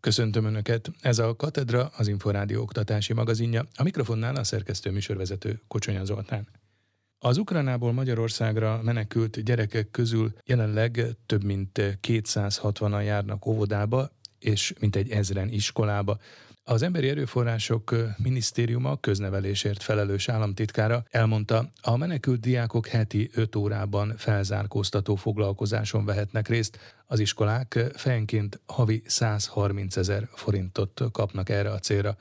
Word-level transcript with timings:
Köszöntöm 0.00 0.44
Önöket! 0.44 0.90
Ez 1.00 1.18
a 1.18 1.36
Katedra, 1.36 1.90
az 1.96 2.08
Inforádió 2.08 2.62
oktatási 2.62 3.12
magazinja. 3.12 3.64
A 3.76 3.82
mikrofonnál 3.82 4.36
a 4.36 4.44
szerkesztő 4.44 4.90
műsorvezető 4.90 5.60
Kocsonya 5.68 6.04
Zoltán. 6.04 6.48
Az 7.18 7.38
Ukránából 7.38 7.92
Magyarországra 7.92 8.80
menekült 8.82 9.42
gyerekek 9.42 9.90
közül 9.90 10.32
jelenleg 10.44 11.06
több 11.26 11.44
mint 11.44 11.98
260-an 12.08 13.04
járnak 13.04 13.46
óvodába, 13.46 14.10
és 14.38 14.74
mintegy 14.80 15.10
ezren 15.10 15.48
iskolába. 15.48 16.18
Az 16.70 16.82
Emberi 16.82 17.08
Erőforrások 17.08 17.94
Minisztériuma 18.16 18.96
köznevelésért 18.96 19.82
felelős 19.82 20.28
államtitkára 20.28 21.04
elmondta, 21.10 21.70
a 21.82 21.96
menekült 21.96 22.40
diákok 22.40 22.86
heti 22.86 23.30
5 23.34 23.56
órában 23.56 24.14
felzárkóztató 24.16 25.14
foglalkozáson 25.14 26.04
vehetnek 26.04 26.48
részt. 26.48 26.78
Az 27.06 27.20
iskolák 27.20 27.78
fejenként 27.94 28.60
havi 28.66 29.02
130 29.06 29.96
ezer 29.96 30.28
forintot 30.34 31.02
kapnak 31.12 31.48
erre 31.48 31.70
a 31.70 31.78
célra. 31.78 32.16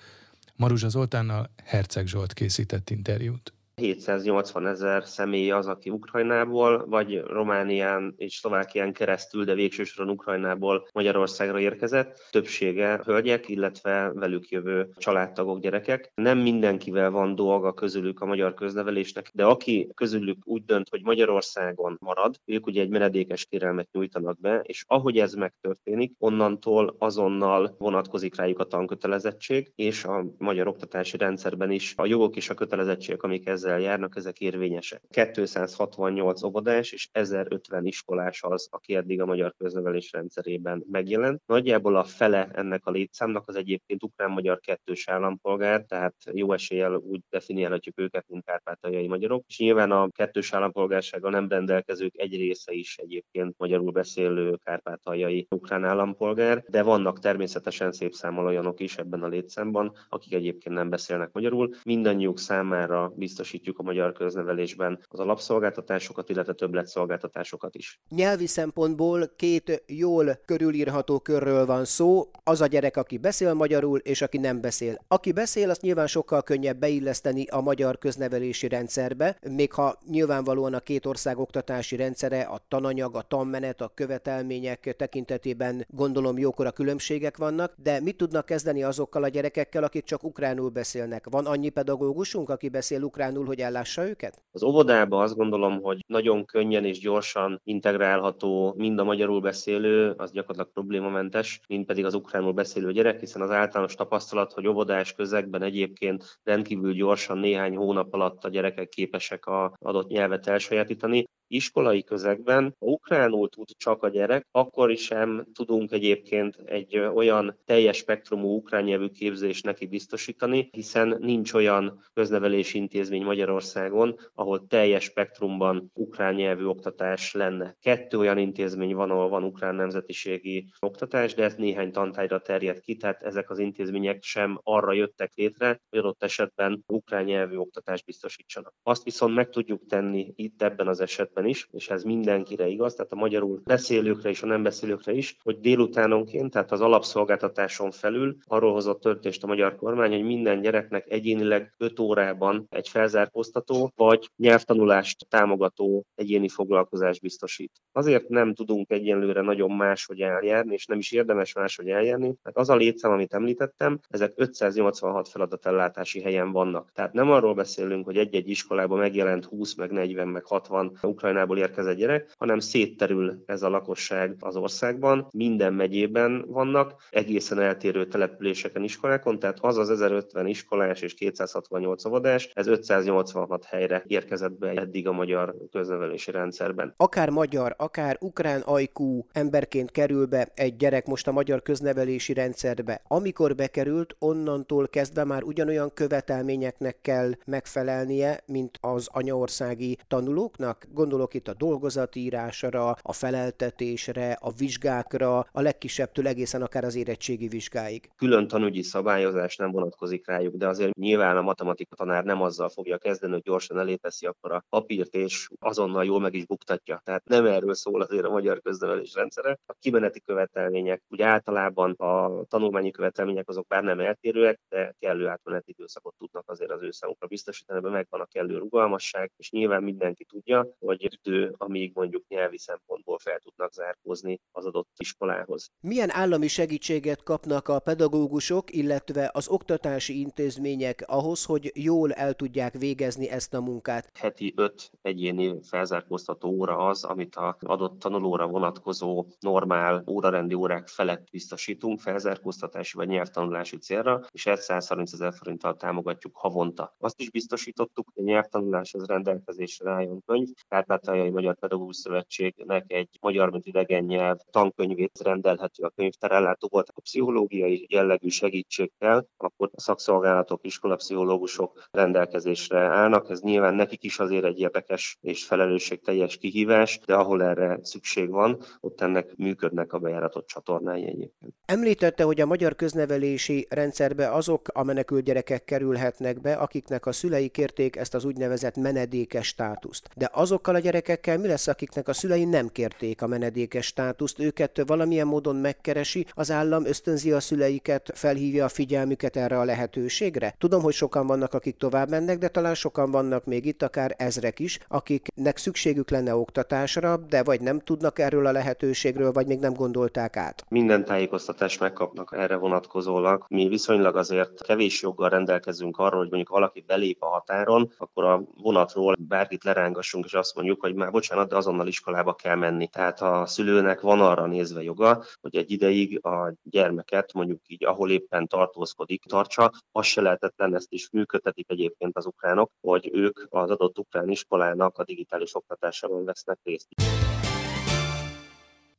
Maruzsa 0.56 0.90
Zoltánnal 0.90 1.50
Herceg 1.64 2.08
Zsolt 2.08 2.34
készített 2.34 2.90
interjút. 2.90 3.54
780 3.80 4.68
ezer 4.68 5.04
személy 5.06 5.52
az, 5.52 5.68
aki 5.68 5.90
Ukrajnából, 5.90 6.86
vagy 6.88 7.20
Románián 7.20 8.14
és 8.18 8.36
Szlovákián 8.36 8.94
keresztül, 8.94 9.44
de 9.44 9.54
végső 9.54 9.84
soron 9.84 10.12
Ukrajnából 10.12 10.88
Magyarországra 10.94 11.60
érkezett. 11.60 12.28
Többsége 12.32 13.02
hölgyek, 13.06 13.50
illetve 13.50 14.12
velük 14.14 14.50
jövő 14.50 14.90
családtagok, 14.98 15.60
gyerekek. 15.60 16.12
Nem 16.16 16.38
mindenkivel 16.38 17.12
van 17.12 17.36
dolga 17.36 17.74
közülük 17.74 18.22
a 18.22 18.26
magyar 18.26 18.54
köznevelésnek, 18.54 19.32
de 19.34 19.46
aki 19.46 19.90
közülük 19.96 20.38
úgy 20.44 20.64
dönt, 20.66 20.90
hogy 20.90 21.02
Magyarországon 21.04 21.98
marad, 22.00 22.36
ők 22.46 22.66
ugye 22.66 22.82
egy 22.82 22.90
menedékes 22.90 23.46
kérelmet 23.46 23.90
nyújtanak 23.92 24.40
be, 24.40 24.62
és 24.64 24.84
ahogy 24.88 25.18
ez 25.18 25.34
megtörténik, 25.34 26.14
onnantól 26.18 26.96
azonnal 27.00 27.76
vonatkozik 27.78 28.36
rájuk 28.36 28.60
a 28.60 28.64
tankötelezettség, 28.64 29.72
és 29.76 30.04
a 30.04 30.26
magyar 30.38 30.68
oktatási 30.68 31.18
rendszerben 31.18 31.72
is 31.72 31.94
a 31.98 32.06
jogok 32.06 32.36
és 32.36 32.50
a 32.50 32.54
kötelezettségek, 32.54 33.24
amik 33.24 33.48
ezzel 33.48 33.69
ezzel 33.70 33.92
járnak, 33.92 34.16
ezek 34.16 34.40
érvényesek. 34.40 35.02
268 35.10 36.44
óvodás 36.44 36.92
és 36.92 37.10
1050 37.12 37.86
iskolás 37.86 38.44
az, 38.44 38.68
aki 38.72 38.96
eddig 38.96 39.22
a 39.22 39.26
magyar 39.26 39.54
köznevelés 39.58 40.12
rendszerében 40.12 40.84
megjelent. 40.92 41.42
Nagyjából 41.46 41.96
a 41.96 42.04
fele 42.04 42.50
ennek 42.54 42.86
a 42.86 42.92
létszámnak 42.92 43.48
az 43.48 43.56
egyébként 43.56 44.04
ukrán-magyar 44.04 44.60
kettős 44.60 45.08
állampolgár, 45.08 45.84
tehát 45.88 46.16
jó 46.34 46.54
eséllyel 46.54 46.96
úgy 46.96 47.22
definiálhatjuk 47.30 48.00
őket, 48.00 48.26
mint 48.28 48.46
kárpátaljai 48.46 49.08
magyarok. 49.08 49.44
És 49.48 49.58
nyilván 49.60 49.92
a 49.92 50.10
kettős 50.10 50.54
állampolgársággal 50.54 51.32
nem 51.32 51.48
rendelkezők 51.48 52.18
egy 52.18 52.36
része 52.36 52.74
is 52.74 52.98
egyébként 52.98 53.54
magyarul 53.58 53.92
beszélő 53.92 54.58
kárpátaljai 54.64 55.48
ukrán 55.50 55.84
állampolgár, 55.84 56.64
de 56.68 56.84
vannak 56.84 57.20
természetesen 57.20 57.92
szép 57.92 58.14
számmal 58.14 58.46
olyanok 58.46 58.80
is 58.80 58.98
ebben 58.98 59.24
a 59.24 59.28
létszámban, 59.28 59.94
akik 60.10 60.34
egyébként 60.34 60.76
nem 60.76 60.90
beszélnek 60.90 61.32
magyarul. 61.32 61.70
Mindannyiuk 61.84 62.40
számára 62.40 63.14
biztosít 63.16 63.59
biztosítjuk 63.60 63.80
a 63.80 63.84
magyar 63.84 64.14
köznevelésben 64.14 65.00
az 65.08 65.20
alapszolgáltatásokat, 65.20 66.30
illetve 66.30 66.54
többletszolgáltatásokat 66.54 67.76
is. 67.76 68.00
Nyelvi 68.10 68.48
szempontból 68.48 69.32
két 69.36 69.84
jól 69.88 70.40
körülírható 70.46 71.20
körről 71.20 71.66
van 71.66 71.86
szó, 71.86 72.30
az 72.44 72.62
a 72.62 72.68
gyerek, 72.68 72.98
aki 72.98 73.18
beszél 73.18 73.54
magyarul, 73.54 74.00
és 74.00 74.22
aki 74.22 74.38
nem 74.38 74.62
beszél. 74.62 75.04
Aki 75.08 75.32
beszél, 75.32 75.70
azt 75.70 75.82
nyilván 75.82 76.08
sokkal 76.08 76.42
könnyebb 76.42 76.78
beilleszteni 76.78 77.46
a 77.48 77.62
magyar 77.62 77.98
köznevelési 77.98 78.68
rendszerbe, 78.68 79.38
még 79.50 79.74
ha 79.74 79.98
nyilvánvalóan 80.10 80.74
a 80.74 80.80
két 80.80 81.06
ország 81.06 81.38
oktatási 81.38 81.96
rendszere, 81.96 82.42
a 82.42 82.60
tananyag, 82.68 83.16
a 83.16 83.22
tanmenet, 83.22 83.82
a 83.82 83.92
követelmények 83.96 84.96
tekintetében 84.98 85.86
gondolom 85.90 86.38
jókora 86.38 86.72
különbségek 86.72 87.38
vannak, 87.38 87.74
de 87.76 88.00
mit 88.00 88.18
tudnak 88.18 88.46
kezdeni 88.46 88.84
azokkal 88.84 89.24
a 89.24 89.28
gyerekekkel, 89.28 89.84
akik 89.84 90.04
csak 90.04 90.24
ukránul 90.24 90.70
beszélnek? 90.70 91.26
Van 91.30 91.46
annyi 91.46 91.70
pedagógusunk, 91.70 92.50
aki 92.50 92.70
beszél 92.70 93.02
ukránul, 93.04 93.39
hogy 93.46 93.60
ellássa 93.60 94.08
őket? 94.08 94.44
Az 94.52 94.64
óvodába 94.64 95.22
azt 95.22 95.36
gondolom, 95.36 95.82
hogy 95.82 96.04
nagyon 96.08 96.46
könnyen 96.46 96.86
és 96.86 97.00
gyorsan 97.00 97.62
integrálható 97.64 98.74
mind 98.78 99.00
a 99.00 99.04
magyarul 99.04 99.42
beszélő, 99.42 100.14
az 100.18 100.32
gyakorlatilag 100.32 100.72
problémamentes, 100.74 101.62
mind 101.68 101.86
pedig 101.86 102.06
az 102.06 102.14
ukránul 102.14 102.54
beszélő 102.54 102.92
gyerek, 102.92 103.20
hiszen 103.20 103.42
az 103.42 103.52
általános 103.52 103.96
tapasztalat, 103.96 104.54
hogy 104.54 104.68
óvodás 104.68 105.14
közegben 105.14 105.62
egyébként 105.62 106.40
rendkívül 106.44 106.94
gyorsan 106.94 107.38
néhány 107.38 107.76
hónap 107.76 108.14
alatt 108.14 108.44
a 108.44 108.50
gyerekek 108.50 108.90
képesek 108.90 109.46
a 109.46 109.74
adott 109.80 110.10
nyelvet 110.10 110.48
elsajátítani 110.48 111.24
iskolai 111.50 112.04
közegben, 112.04 112.76
ha 112.80 112.86
ukránul 112.86 113.50
tud 113.50 113.68
csak 113.78 114.04
a 114.04 114.10
gyerek, 114.10 114.48
akkor 114.52 114.92
is 114.92 115.04
sem 115.04 115.46
tudunk 115.54 115.92
egyébként 115.92 116.62
egy 116.66 116.98
olyan 116.98 117.58
teljes 117.66 117.98
spektrumú 117.98 118.56
ukrán 118.56 118.84
nyelvű 118.84 119.08
képzést 119.08 119.66
neki 119.66 119.86
biztosítani, 119.86 120.70
hiszen 120.72 121.18
nincs 121.20 121.54
olyan 121.54 122.04
köznevelési 122.14 122.78
intézmény 122.78 123.24
Magyarországon, 123.24 124.16
ahol 124.34 124.68
teljes 124.68 125.04
spektrumban 125.04 125.92
ukrán 125.94 126.34
nyelvű 126.34 126.66
oktatás 126.66 127.34
lenne. 127.34 127.76
Kettő 127.82 128.18
olyan 128.18 128.38
intézmény 128.38 128.96
van, 128.96 129.12
ahol 129.12 129.30
van 129.30 129.44
ukrán 129.44 129.76
nemzetiségi 129.76 130.66
oktatás, 130.80 131.34
de 131.34 131.44
ez 131.44 131.56
néhány 131.56 131.92
tantárgyra 131.92 132.40
terjed 132.40 132.80
ki, 132.80 132.96
tehát 132.96 133.22
ezek 133.22 133.50
az 133.50 133.60
intézmények 133.60 134.24
sem 134.24 134.60
arra 134.64 134.94
jöttek 134.94 135.32
létre, 135.36 135.82
hogy 135.90 136.00
adott 136.00 136.24
esetben 136.24 136.84
ukrán 136.88 137.24
nyelvű 137.24 137.56
oktatást 137.56 138.06
biztosítsanak. 138.06 138.74
Azt 138.84 139.04
viszont 139.04 139.36
meg 139.36 139.50
tudjuk 139.50 139.86
tenni 139.86 140.34
itt 140.36 140.62
ebben 140.62 140.88
az 140.88 141.00
esetben, 141.00 141.39
esetben 141.40 141.46
is, 141.46 141.68
és 141.72 141.90
ez 141.90 142.04
mindenkire 142.04 142.68
igaz, 142.68 142.94
tehát 142.94 143.12
a 143.12 143.16
magyarul 143.16 143.62
beszélőkre 143.66 144.30
és 144.30 144.44
a 144.44 144.46
nem 144.46 144.64
beszélőkre 144.64 145.12
is, 145.12 145.38
hogy 145.44 145.60
délutánonként, 145.60 146.52
tehát 146.52 146.72
az 146.72 146.82
alapszolgáltatáson 146.82 147.92
felül 147.92 148.38
arról 148.48 148.74
hozott 148.74 149.02
történést 149.02 149.44
a 149.44 149.48
magyar 149.48 149.76
kormány, 149.76 150.12
hogy 150.12 150.24
minden 150.24 150.62
gyereknek 150.62 151.06
egyénileg 151.10 151.74
5 151.78 152.00
órában 152.00 152.68
egy 152.70 152.90
felzárkóztató 152.90 153.92
vagy 153.96 154.30
nyelvtanulást 154.36 155.28
támogató 155.30 156.06
egyéni 156.16 156.50
foglalkozást 156.50 157.22
biztosít. 157.22 157.72
Azért 157.92 158.30
nem 158.30 158.54
tudunk 158.54 158.92
egyenlőre 158.92 159.42
nagyon 159.42 159.72
máshogy 159.72 160.22
eljárni, 160.22 160.74
és 160.74 160.86
nem 160.86 160.98
is 160.98 161.12
érdemes 161.12 161.54
máshogy 161.54 161.90
eljárni, 161.90 162.36
mert 162.44 162.58
az 162.58 162.70
a 162.70 162.76
létszám, 162.76 163.12
amit 163.12 163.34
említettem, 163.34 164.00
ezek 164.08 164.34
586 164.36 165.28
feladatellátási 165.28 166.22
helyen 166.22 166.52
vannak. 166.52 166.92
Tehát 166.92 167.14
nem 167.14 167.32
arról 167.32 167.54
beszélünk, 167.54 168.06
hogy 168.06 168.18
egy-egy 168.18 168.50
iskolában 168.50 168.98
megjelent 168.98 169.46
20, 169.46 169.76
meg 169.76 169.92
40, 169.92 170.28
meg 170.28 170.46
60 170.46 170.98
ukrán 171.02 171.29
Ukrajnából 171.30 171.58
érkezett 171.58 171.98
gyerek, 171.98 172.34
hanem 172.38 172.60
szétterül 172.60 173.44
ez 173.46 173.62
a 173.62 173.70
lakosság 173.70 174.36
az 174.40 174.56
országban, 174.56 175.28
minden 175.32 175.74
megyében 175.74 176.46
vannak, 176.48 176.94
egészen 177.10 177.60
eltérő 177.60 178.08
településeken, 178.08 178.84
iskolákon, 178.84 179.40
tehát 179.40 179.58
az 179.62 179.78
az 179.78 179.90
1050 179.90 180.48
iskolás 180.48 181.02
és 181.02 181.14
268 181.14 182.06
óvodás, 182.06 182.50
ez 182.54 182.68
586 182.68 183.66
helyre 183.66 184.04
érkezett 184.08 184.52
be 184.60 184.70
eddig 184.70 185.08
a 185.08 185.12
magyar 185.12 185.56
köznevelési 185.72 186.32
rendszerben. 186.32 186.94
Akár 186.98 187.30
magyar, 187.30 187.76
akár 187.78 188.18
ukrán 188.20 188.62
ajkú 188.62 189.26
emberként 189.32 189.92
kerül 189.92 190.26
be 190.26 190.52
egy 190.56 190.76
gyerek 190.76 191.06
most 191.06 191.28
a 191.28 191.32
magyar 191.32 191.62
köznevelési 191.62 192.34
rendszerbe. 192.34 193.02
Amikor 193.08 193.56
bekerült, 193.56 194.16
onnantól 194.20 194.88
kezdve 194.88 195.24
már 195.24 195.44
ugyanolyan 195.44 195.94
követelményeknek 195.94 196.98
kell 197.02 197.32
megfelelnie, 197.46 198.40
mint 198.46 198.78
az 198.82 199.10
anyaországi 199.12 199.98
tanulóknak? 200.08 200.88
Gondolom 200.94 201.19
gondolok 201.20 201.34
itt 201.34 201.48
a 201.48 201.66
dolgozatírásra, 201.66 202.96
a 203.02 203.14
feleltetésre, 203.14 204.38
a 204.42 204.52
vizsgákra, 204.52 205.40
a 205.40 205.62
legkisebbtől 205.62 206.28
egészen 206.28 206.62
akár 206.62 206.84
az 206.84 206.96
érettségi 206.96 207.48
vizsgáig. 207.48 208.10
Külön 208.16 208.48
tanügyi 208.48 208.82
szabályozás 208.82 209.56
nem 209.56 209.72
vonatkozik 209.72 210.28
rájuk, 210.28 210.56
de 210.56 210.68
azért 210.68 210.96
nyilván 210.96 211.38
a 211.38 211.42
matematika 211.42 211.96
tanár 211.96 212.24
nem 212.24 212.42
azzal 212.42 212.70
fogja 212.70 212.98
kezdeni, 212.98 213.34
hogy 213.34 213.42
gyorsan 213.42 213.80
elépeszi 213.80 214.26
akkor 214.26 214.52
a 214.52 214.64
papírt, 214.70 215.14
és 215.14 215.50
azonnal 215.60 216.06
jól 216.06 216.20
meg 216.20 216.34
is 216.34 216.46
buktatja. 216.46 217.02
Tehát 217.04 217.24
nem 217.26 217.46
erről 217.46 217.74
szól 217.74 218.02
azért 218.02 218.26
a 218.26 218.30
magyar 218.30 218.62
köznevelés 218.62 219.14
rendszere. 219.14 219.58
A 219.66 219.76
kimeneti 219.80 220.20
követelmények, 220.20 221.02
úgy 221.10 221.22
általában 221.22 221.92
a 221.92 222.44
tanulmányi 222.48 222.92
követelmények 222.92 223.50
azok 223.50 223.68
bár 223.68 223.84
nem 223.84 224.00
eltérőek, 224.00 224.60
de 224.70 224.96
kellő 225.00 225.28
átmeneti 225.28 225.72
időszakot 225.72 226.16
tudnak 226.18 226.44
azért 226.50 226.72
az 226.72 226.82
ő 226.82 226.92
számukra 226.92 227.28
biztosítani, 227.28 227.80
ebben 227.80 227.92
megvan 227.92 228.22
a 228.22 228.26
kellő 228.26 228.58
rugalmasság, 228.58 229.32
és 229.38 229.50
nyilván 229.52 229.84
mindenki 229.84 230.26
tudja, 230.26 230.68
hogy 230.80 231.04
idő, 231.24 231.54
amíg 231.58 231.92
mondjuk 231.96 232.28
nyelvi 232.28 232.58
szempontból 232.58 233.18
fel 233.20 233.40
tudnak 233.40 233.74
zárkózni 233.74 234.40
az 234.52 234.66
adott 234.66 234.90
iskolához. 234.98 235.72
Milyen 235.82 236.12
állami 236.12 236.48
segítséget 236.48 237.24
kapnak 237.24 237.68
a 237.68 237.80
pedagógusok, 237.80 238.74
illetve 238.74 239.30
az 239.34 239.48
oktatási 239.48 240.20
intézmények 240.20 241.04
ahhoz, 241.08 241.46
hogy 241.46 241.72
jól 241.76 242.12
el 242.14 242.34
tudják 242.34 242.78
végezni 242.78 243.30
ezt 243.30 243.54
a 243.54 243.62
munkát? 243.62 244.10
Heti 244.14 244.54
öt 244.56 244.92
egyéni 245.02 245.60
felzárkóztató 245.64 246.50
óra 246.50 246.78
az, 246.78 247.04
amit 247.04 247.36
az 247.36 247.54
adott 247.60 248.00
tanulóra 248.00 248.48
vonatkozó 248.48 249.26
normál 249.40 250.04
órarendi 250.08 250.54
órák 250.54 250.88
felett 250.88 251.28
biztosítunk 251.32 252.00
felzárkóztatási 252.00 252.98
vagy 252.98 253.08
nyelvtanulási 253.08 253.78
célra, 253.78 254.22
és 254.32 254.46
ezt 254.46 254.62
130 254.62 255.14
ezer 255.14 255.34
forinttal 255.34 255.76
támogatjuk 255.76 256.36
havonta. 256.36 256.96
Azt 256.98 257.20
is 257.20 257.30
biztosítottuk, 257.32 258.08
hogy 258.14 258.24
a 258.24 258.32
nyelvtanuláshoz 258.32 259.06
rendelkezésre 259.06 259.92
álljon 259.92 260.22
könyv, 260.26 260.48
tehát 260.68 260.88
Kárpátaljai 261.00 261.30
Magyar 261.30 261.56
Pedagógus 261.56 261.96
Szövetségnek 261.96 262.84
egy 262.88 263.10
magyar, 263.22 263.52
mint 263.52 263.66
idegen 263.66 264.04
nyelv 264.04 264.38
tankönyvét 264.52 265.20
rendelhető 265.24 265.84
a 265.84 265.90
könyvtár 265.96 266.32
ellátó 266.32 266.68
volt 266.72 266.92
a 266.94 267.02
pszichológiai 267.02 267.86
jellegű 267.90 268.28
segítségkel, 268.28 269.28
akkor 269.38 269.70
a 269.74 269.82
szakszolgálatok, 269.82 270.66
iskolapszichológusok 270.66 271.88
rendelkezésre 271.92 272.80
állnak. 272.80 273.30
Ez 273.30 273.42
nyilván 273.42 273.76
nekik 273.76 274.04
is 274.04 274.20
azért 274.20 274.44
egy 274.44 274.60
érdekes 274.60 275.18
és 275.22 275.46
felelősségteljes 275.46 276.38
kihívás, 276.38 277.00
de 277.06 277.16
ahol 277.16 277.44
erre 277.44 277.80
szükség 277.82 278.30
van, 278.30 278.60
ott 278.80 279.02
ennek 279.02 279.36
működnek 279.36 279.94
a 279.94 280.00
bejáratott 280.00 280.48
csatornái 280.48 281.04
egyébként. 281.04 281.54
Említette, 281.66 282.24
hogy 282.24 282.42
a 282.42 282.46
magyar 282.46 282.76
köznevelési 282.76 283.68
rendszerbe 283.70 284.32
azok 284.32 284.68
a 284.74 284.84
menekült 284.84 285.24
gyerekek 285.24 285.64
kerülhetnek 285.64 286.42
be, 286.42 286.54
akiknek 286.54 287.06
a 287.06 287.12
szülei 287.12 287.50
kérték 287.50 287.96
ezt 287.96 288.14
az 288.14 288.26
úgynevezett 288.26 288.76
menedékes 288.76 289.48
státuszt. 289.48 290.10
De 290.16 290.30
azokkal 290.32 290.76
a 290.76 290.80
gyerekekkel 290.90 291.38
mi 291.38 291.48
lesz, 291.48 291.68
akiknek 291.68 292.08
a 292.08 292.14
szülei 292.14 292.46
nem 292.46 292.68
kérték 292.68 293.22
a 293.22 293.28
menedékes 293.28 293.86
státuszt? 293.86 294.40
Őket 294.40 294.82
valamilyen 294.86 295.28
módon 295.28 295.56
megkeresi, 295.56 296.26
az 296.34 296.52
állam 296.52 296.86
ösztönzi 296.86 297.32
a 297.32 297.40
szüleiket, 297.40 298.12
felhívja 298.14 298.66
a 298.66 298.70
figyelmüket 298.70 299.36
erre 299.36 299.60
a 299.60 299.64
lehetőségre? 299.64 300.56
Tudom, 300.58 300.82
hogy 300.82 300.94
sokan 300.94 301.28
vannak, 301.28 301.54
akik 301.54 301.78
tovább 301.78 302.10
mennek, 302.10 302.38
de 302.38 302.48
talán 302.48 302.74
sokan 302.74 303.12
vannak 303.12 303.46
még 303.46 303.66
itt, 303.66 303.84
akár 303.84 304.16
ezrek 304.18 304.60
is, 304.60 304.80
akiknek 304.88 305.58
szükségük 305.58 306.10
lenne 306.10 306.36
oktatásra, 306.36 307.18
de 307.18 307.44
vagy 307.44 307.62
nem 307.62 307.80
tudnak 307.80 308.20
erről 308.20 308.46
a 308.46 308.52
lehetőségről, 308.52 309.32
vagy 309.32 309.48
még 309.48 309.60
nem 309.60 309.74
gondolták 309.74 310.38
át. 310.38 310.66
Minden 310.70 311.06
tájékoztatást 311.06 311.80
megkapnak 311.80 312.36
erre 312.38 312.56
vonatkozólag. 312.56 313.46
Mi 313.50 313.68
viszonylag 313.68 314.16
azért 314.16 314.64
kevés 314.64 315.02
joggal 315.02 315.30
rendelkezünk 315.30 315.98
arról, 315.98 316.20
hogy 316.20 316.30
mondjuk 316.30 316.50
valaki 316.50 316.84
belép 316.88 317.24
a 317.24 317.28
határon, 317.28 317.92
akkor 317.98 318.24
a 318.24 318.44
vonatról 318.62 319.16
bárkit 319.20 319.64
lerángassunk, 319.64 320.26
és 320.26 320.34
azt 320.34 320.56
mondjuk, 320.56 320.69
hogy 320.80 320.94
már 320.94 321.12
bocsánat, 321.12 321.50
de 321.50 321.56
azonnal 321.56 321.88
iskolába 321.88 322.34
kell 322.34 322.56
menni. 322.56 322.88
Tehát 322.88 323.22
a 323.22 323.46
szülőnek 323.46 324.02
van 324.02 324.22
arra 324.22 324.46
nézve 324.46 324.84
joga, 324.84 325.24
hogy 325.42 325.56
egy 325.56 325.72
ideig 325.72 326.26
a 326.26 326.54
gyermeket 326.64 327.34
mondjuk 327.34 327.62
így, 327.68 327.86
ahol 327.86 328.12
éppen 328.12 328.48
tartózkodik, 328.48 329.24
tartsa. 329.24 329.72
Az 329.92 330.06
se 330.06 330.22
lehetetlen, 330.22 330.76
ezt 330.76 330.92
is 330.92 331.10
működtetik 331.12 331.70
egyébként 331.70 332.18
az 332.18 332.26
ukránok, 332.26 332.72
hogy 332.82 333.10
ők 333.14 333.40
az 333.50 333.70
adott 333.70 334.00
ukrán 334.00 334.30
iskolának 334.30 334.98
a 334.98 335.04
digitális 335.04 335.56
oktatásában 335.56 336.26
vesznek 336.26 336.60
részt. 336.64 336.88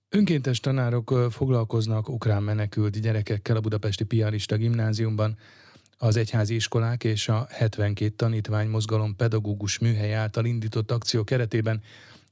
Önkéntes 0.08 0.60
tanárok 0.60 1.14
foglalkoznak 1.30 2.08
ukrán 2.08 2.42
menekült 2.42 3.00
gyerekekkel 3.00 3.56
a 3.56 3.60
budapesti 3.60 4.04
piarista 4.04 4.56
gimnáziumban. 4.56 5.36
Az 6.02 6.16
egyházi 6.16 6.54
iskolák 6.54 7.04
és 7.04 7.28
a 7.28 7.46
72 7.50 8.14
tanítvány 8.16 8.68
mozgalom 8.68 9.16
pedagógus 9.16 9.78
műhely 9.78 10.14
által 10.14 10.44
indított 10.44 10.90
akció 10.90 11.24
keretében 11.24 11.82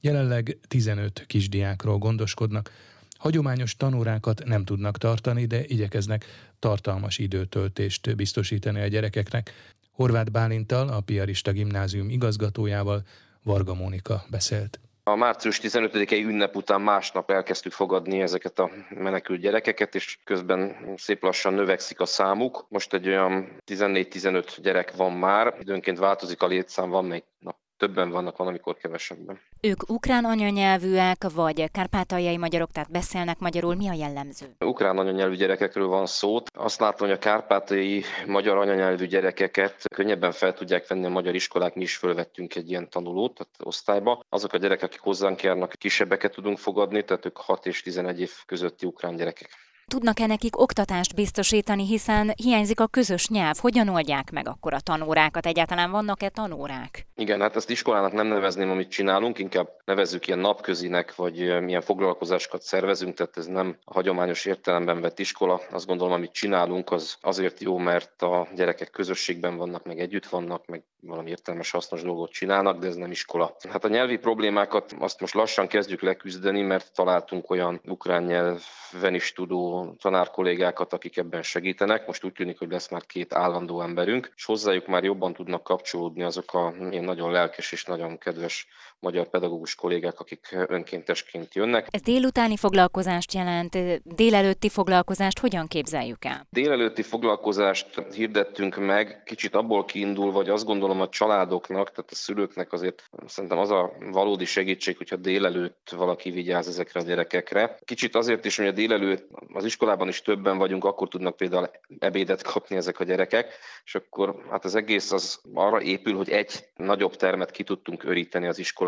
jelenleg 0.01 0.57
15 0.67 1.23
kisdiákról 1.27 1.97
gondoskodnak. 1.97 2.71
Hagyományos 3.17 3.75
tanórákat 3.75 4.43
nem 4.45 4.65
tudnak 4.65 4.97
tartani, 4.97 5.45
de 5.45 5.65
igyekeznek 5.65 6.25
tartalmas 6.59 7.17
időtöltést 7.17 8.15
biztosítani 8.15 8.81
a 8.81 8.87
gyerekeknek. 8.87 9.51
Horváth 9.91 10.31
Bálintal, 10.31 10.87
a 10.87 10.99
Piarista 10.99 11.51
Gimnázium 11.51 12.09
igazgatójával 12.09 13.03
Varga 13.43 13.73
Mónika 13.73 14.25
beszélt. 14.29 14.79
A 15.09 15.15
március 15.15 15.59
15-i 15.63 16.23
ünnep 16.23 16.55
után 16.55 16.81
másnap 16.81 17.31
elkezdtük 17.31 17.71
fogadni 17.71 18.21
ezeket 18.21 18.59
a 18.59 18.69
menekült 18.89 19.39
gyerekeket, 19.39 19.95
és 19.95 20.19
közben 20.23 20.93
szép 20.97 21.23
lassan 21.23 21.53
növekszik 21.53 21.99
a 21.99 22.05
számuk. 22.05 22.65
Most 22.69 22.93
egy 22.93 23.07
olyan 23.07 23.61
14-15 23.65 24.57
gyerek 24.61 24.95
van 24.95 25.11
már, 25.11 25.55
időnként 25.59 25.97
változik 25.97 26.41
a 26.41 26.47
létszám, 26.47 26.89
van 26.89 27.05
még 27.05 27.23
nap 27.39 27.57
többen 27.79 28.09
vannak, 28.09 28.37
van, 28.37 28.47
amikor 28.47 28.77
kevesebben. 28.77 29.39
Ők 29.61 29.89
ukrán 29.89 30.25
anyanyelvűek, 30.25 31.17
vagy 31.33 31.71
kárpátaljai 31.71 32.37
magyarok, 32.37 32.71
tehát 32.71 32.91
beszélnek 32.91 33.39
magyarul, 33.39 33.75
mi 33.75 33.87
a 33.89 33.93
jellemző? 33.93 34.55
Ukrán 34.65 34.97
anyanyelvű 34.97 35.35
gyerekekről 35.35 35.87
van 35.87 36.05
szó. 36.05 36.37
Azt 36.53 36.79
látom, 36.79 37.07
hogy 37.07 37.17
a 37.17 37.19
kárpátaljai 37.19 38.03
magyar 38.27 38.57
anyanyelvű 38.57 39.05
gyerekeket 39.05 39.83
könnyebben 39.95 40.31
fel 40.31 40.53
tudják 40.53 40.87
venni 40.87 41.05
a 41.05 41.09
magyar 41.09 41.35
iskolák, 41.35 41.75
mi 41.75 41.81
is 41.81 41.95
fölvettünk 41.97 42.55
egy 42.55 42.69
ilyen 42.69 42.89
tanulót, 42.89 43.33
tehát 43.33 43.53
osztályba. 43.63 44.23
Azok 44.29 44.53
a 44.53 44.57
gyerekek, 44.57 44.83
akik 44.83 44.99
hozzánk 44.99 45.41
járnak, 45.41 45.73
kisebbeket 45.77 46.33
tudunk 46.33 46.57
fogadni, 46.57 47.03
tehát 47.03 47.25
ők 47.25 47.37
6 47.37 47.65
és 47.65 47.81
11 47.81 48.19
év 48.19 48.31
közötti 48.45 48.85
ukrán 48.85 49.15
gyerekek. 49.15 49.49
Tudnak-e 49.89 50.25
nekik 50.25 50.61
oktatást 50.61 51.15
biztosítani, 51.15 51.85
hiszen 51.85 52.33
hiányzik 52.35 52.79
a 52.79 52.87
közös 52.87 53.27
nyelv? 53.27 53.55
Hogyan 53.57 53.87
oldják 53.87 54.31
meg 54.31 54.47
akkor 54.47 54.73
a 54.73 54.79
tanórákat? 54.79 55.45
Egyáltalán 55.45 55.91
vannak-e 55.91 56.29
tanórák? 56.29 57.07
Igen, 57.15 57.41
hát 57.41 57.55
ezt 57.55 57.69
iskolának 57.69 58.11
nem 58.11 58.27
nevezném, 58.27 58.69
amit 58.69 58.89
csinálunk, 58.89 59.39
inkább 59.39 59.69
nevezzük 59.85 60.27
ilyen 60.27 60.39
napközinek, 60.39 61.15
vagy 61.15 61.61
milyen 61.61 61.81
foglalkozásokat 61.81 62.61
szervezünk, 62.61 63.13
tehát 63.15 63.37
ez 63.37 63.45
nem 63.45 63.77
a 63.85 63.93
hagyományos 63.93 64.45
értelemben 64.45 65.01
vett 65.01 65.19
iskola. 65.19 65.61
Azt 65.71 65.85
gondolom, 65.85 66.13
amit 66.13 66.31
csinálunk, 66.31 66.91
az 66.91 67.17
azért 67.21 67.61
jó, 67.61 67.77
mert 67.77 68.21
a 68.21 68.47
gyerekek 68.55 68.89
közösségben 68.89 69.57
vannak, 69.57 69.85
meg 69.85 69.99
együtt 69.99 70.25
vannak, 70.25 70.65
meg 70.65 70.83
valami 71.01 71.29
értelmes, 71.29 71.71
hasznos 71.71 72.01
dolgot 72.01 72.31
csinálnak, 72.31 72.79
de 72.79 72.87
ez 72.87 72.95
nem 72.95 73.11
iskola. 73.11 73.55
Hát 73.69 73.85
a 73.85 73.87
nyelvi 73.87 74.17
problémákat 74.17 74.95
azt 74.99 75.19
most 75.19 75.33
lassan 75.33 75.67
kezdjük 75.67 76.01
leküzdeni, 76.01 76.61
mert 76.61 76.93
találtunk 76.93 77.49
olyan 77.49 77.81
ukrán 77.85 78.23
nyelven 78.23 79.13
is 79.13 79.33
tudó 79.33 79.78
tanárkollégákat, 79.99 80.93
akik 80.93 81.17
ebben 81.17 81.41
segítenek. 81.41 82.07
Most 82.07 82.23
úgy 82.23 82.33
tűnik, 82.33 82.59
hogy 82.59 82.71
lesz 82.71 82.89
már 82.89 83.05
két 83.05 83.33
állandó 83.33 83.81
emberünk, 83.81 84.33
és 84.35 84.45
hozzájuk 84.45 84.87
már 84.87 85.03
jobban 85.03 85.33
tudnak 85.33 85.63
kapcsolódni 85.63 86.23
azok 86.23 86.53
a 86.53 86.73
ilyen 86.89 87.03
nagyon 87.03 87.31
lelkes 87.31 87.71
és 87.71 87.85
nagyon 87.85 88.17
kedves 88.17 88.67
magyar 88.99 89.29
pedagógus 89.29 89.75
kollégák, 89.75 90.19
akik 90.19 90.55
önkéntesként 90.67 91.55
jönnek. 91.55 91.87
Ez 91.89 92.01
délutáni 92.01 92.57
foglalkozást 92.57 93.33
jelent, 93.33 93.77
délelőtti 94.03 94.69
foglalkozást 94.69 95.39
hogyan 95.39 95.67
képzeljük 95.67 96.25
el? 96.25 96.47
Délelőtti 96.49 97.01
foglalkozást 97.01 98.03
hirdettünk 98.13 98.77
meg, 98.77 99.23
kicsit 99.25 99.55
abból 99.55 99.85
kiindul, 99.85 100.31
vagy 100.31 100.49
azt 100.49 100.65
gondolom 100.65 101.01
a 101.01 101.09
családoknak, 101.09 101.89
tehát 101.89 102.11
a 102.11 102.15
szülőknek 102.15 102.73
azért 102.73 103.09
szerintem 103.25 103.59
az 103.59 103.71
a 103.71 103.91
valódi 104.11 104.45
segítség, 104.45 104.97
hogyha 104.97 105.15
délelőtt 105.15 105.93
valaki 105.95 106.31
vigyáz 106.31 106.67
ezekre 106.67 106.99
a 106.99 107.03
gyerekekre. 107.03 107.79
Kicsit 107.85 108.15
azért 108.15 108.45
is, 108.45 108.57
hogy 108.57 108.67
a 108.67 108.71
délelőtt 108.71 109.27
az 109.53 109.65
iskolában 109.65 110.07
is 110.07 110.21
többen 110.21 110.57
vagyunk, 110.57 110.83
akkor 110.85 111.07
tudnak 111.07 111.35
például 111.35 111.69
ebédet 111.99 112.41
kapni 112.41 112.75
ezek 112.75 112.99
a 112.99 113.03
gyerekek, 113.03 113.53
és 113.85 113.95
akkor 113.95 114.43
hát 114.49 114.65
az 114.65 114.75
egész 114.75 115.11
az 115.11 115.41
arra 115.53 115.81
épül, 115.81 116.15
hogy 116.15 116.29
egy 116.29 116.69
nagyobb 116.75 117.15
termet 117.15 117.51
ki 117.51 117.63
tudtunk 117.63 118.03
öríteni 118.03 118.47
az 118.47 118.59
iskolában, 118.59 118.87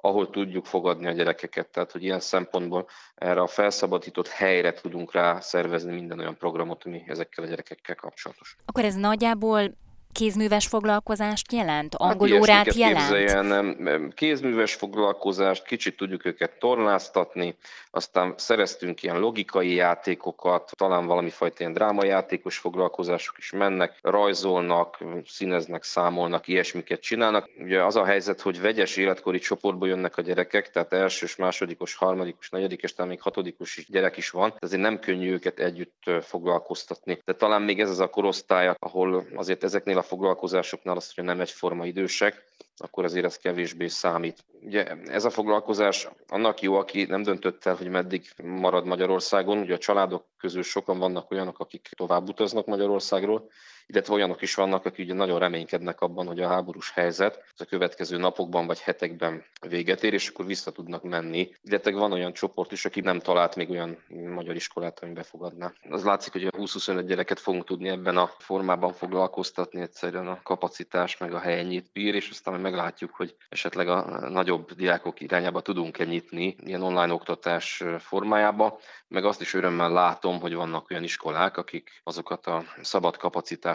ahol 0.00 0.30
tudjuk 0.30 0.64
fogadni 0.64 1.06
a 1.06 1.12
gyerekeket. 1.12 1.68
Tehát, 1.68 1.92
hogy 1.92 2.02
ilyen 2.02 2.20
szempontból 2.20 2.88
erre 3.14 3.40
a 3.40 3.46
felszabadított 3.46 4.28
helyre 4.28 4.72
tudunk 4.72 5.12
rá 5.12 5.40
szervezni 5.40 5.94
minden 5.94 6.18
olyan 6.18 6.36
programot, 6.36 6.84
ami 6.84 7.02
ezekkel 7.06 7.44
a 7.44 7.46
gyerekekkel 7.46 7.94
kapcsolatos. 7.94 8.56
Akkor 8.64 8.84
ez 8.84 8.94
nagyjából 8.94 9.76
kézműves 10.16 10.66
foglalkozást 10.66 11.52
jelent? 11.52 11.96
Hát 11.98 12.12
Angolórát 12.12 12.66
hát 12.66 12.74
jelent? 12.74 12.98
Képzeljen, 12.98 14.12
kézműves 14.14 14.74
foglalkozást, 14.74 15.64
kicsit 15.64 15.96
tudjuk 15.96 16.24
őket 16.24 16.58
tornáztatni, 16.58 17.56
aztán 17.90 18.34
szereztünk 18.36 19.02
ilyen 19.02 19.18
logikai 19.18 19.74
játékokat, 19.74 20.70
talán 20.76 21.06
valami 21.06 21.30
fajta 21.30 21.56
ilyen 21.58 21.72
drámajátékos 21.72 22.58
foglalkozások 22.58 23.38
is 23.38 23.50
mennek, 23.50 23.98
rajzolnak, 24.02 24.98
színeznek, 25.26 25.82
számolnak, 25.82 26.48
ilyesmiket 26.48 27.00
csinálnak. 27.00 27.50
Ugye 27.58 27.84
az 27.84 27.96
a 27.96 28.04
helyzet, 28.04 28.40
hogy 28.40 28.60
vegyes 28.60 28.96
életkori 28.96 29.38
csoportból 29.38 29.88
jönnek 29.88 30.16
a 30.16 30.22
gyerekek, 30.22 30.70
tehát 30.70 30.92
elsős, 30.92 31.36
másodikos, 31.36 31.94
harmadikos, 31.94 32.50
negyedikes, 32.50 32.94
talán 32.94 33.10
még 33.10 33.20
hatodikos 33.20 33.76
is 33.76 33.86
gyerek 33.90 34.16
is 34.16 34.30
van, 34.30 34.54
ezért 34.58 34.82
nem 34.82 34.98
könnyű 34.98 35.32
őket 35.32 35.58
együtt 35.58 36.10
foglalkoztatni. 36.22 37.18
De 37.24 37.34
talán 37.34 37.62
még 37.62 37.80
ez 37.80 37.90
az 37.90 38.00
a 38.00 38.08
korosztály, 38.08 38.74
ahol 38.78 39.26
azért 39.34 39.64
ezeknél 39.64 39.98
a 39.98 40.02
foglalkozásoknál 40.06 40.96
az, 40.96 41.14
hogy 41.14 41.24
nem 41.24 41.40
egyforma 41.40 41.86
idősek, 41.86 42.44
akkor 42.76 43.04
azért 43.04 43.24
ez 43.24 43.38
kevésbé 43.38 43.86
számít. 43.86 44.44
Ugye 44.62 44.84
ez 45.06 45.24
a 45.24 45.30
foglalkozás 45.30 46.08
annak 46.28 46.60
jó, 46.60 46.74
aki 46.74 47.04
nem 47.04 47.22
döntött 47.22 47.64
el, 47.64 47.74
hogy 47.74 47.88
meddig 47.88 48.30
marad 48.42 48.84
Magyarországon. 48.84 49.58
Ugye 49.58 49.74
a 49.74 49.78
családok 49.78 50.24
közül 50.38 50.62
sokan 50.62 50.98
vannak 50.98 51.30
olyanok, 51.30 51.58
akik 51.58 51.88
tovább 51.96 52.28
utaznak 52.28 52.66
Magyarországról, 52.66 53.50
illetve 53.86 54.14
olyanok 54.14 54.42
is 54.42 54.54
vannak, 54.54 54.84
akik 54.84 55.04
ugye 55.04 55.14
nagyon 55.14 55.38
reménykednek 55.38 56.00
abban, 56.00 56.26
hogy 56.26 56.40
a 56.40 56.48
háborús 56.48 56.90
helyzet 56.90 57.44
a 57.56 57.64
következő 57.64 58.16
napokban 58.16 58.66
vagy 58.66 58.80
hetekben 58.80 59.44
véget 59.68 60.02
ér, 60.02 60.12
és 60.12 60.28
akkor 60.28 60.46
vissza 60.46 60.70
tudnak 60.70 61.02
menni. 61.02 61.50
Illetve 61.62 61.90
van 61.90 62.12
olyan 62.12 62.32
csoport 62.32 62.72
is, 62.72 62.84
aki 62.84 63.00
nem 63.00 63.18
talált 63.18 63.56
még 63.56 63.70
olyan 63.70 63.98
magyar 64.34 64.54
iskolát, 64.54 64.98
ami 65.02 65.12
befogadná. 65.12 65.72
Az 65.90 66.04
látszik, 66.04 66.32
hogy 66.32 66.44
a 66.44 66.50
20-25 66.50 67.04
gyereket 67.06 67.40
fogunk 67.40 67.64
tudni 67.64 67.88
ebben 67.88 68.16
a 68.16 68.30
formában 68.38 68.92
foglalkoztatni, 68.92 69.80
egyszerűen 69.80 70.26
a 70.26 70.40
kapacitás 70.42 71.18
meg 71.18 71.34
a 71.34 71.38
helyenyét 71.38 71.90
bír, 71.92 72.14
és 72.14 72.30
aztán 72.30 72.60
meglátjuk, 72.60 73.14
hogy 73.14 73.34
esetleg 73.48 73.88
a 73.88 74.28
nagyobb 74.28 74.72
diákok 74.72 75.20
irányába 75.20 75.60
tudunk-e 75.60 76.04
nyitni 76.04 76.56
ilyen 76.58 76.82
online 76.82 77.12
oktatás 77.12 77.84
formájába, 77.98 78.78
meg 79.08 79.24
azt 79.24 79.40
is 79.40 79.54
örömmel 79.54 79.92
látom, 79.92 80.40
hogy 80.40 80.54
vannak 80.54 80.90
olyan 80.90 81.02
iskolák, 81.02 81.56
akik 81.56 82.00
azokat 82.04 82.46
a 82.46 82.64
szabad 82.82 83.16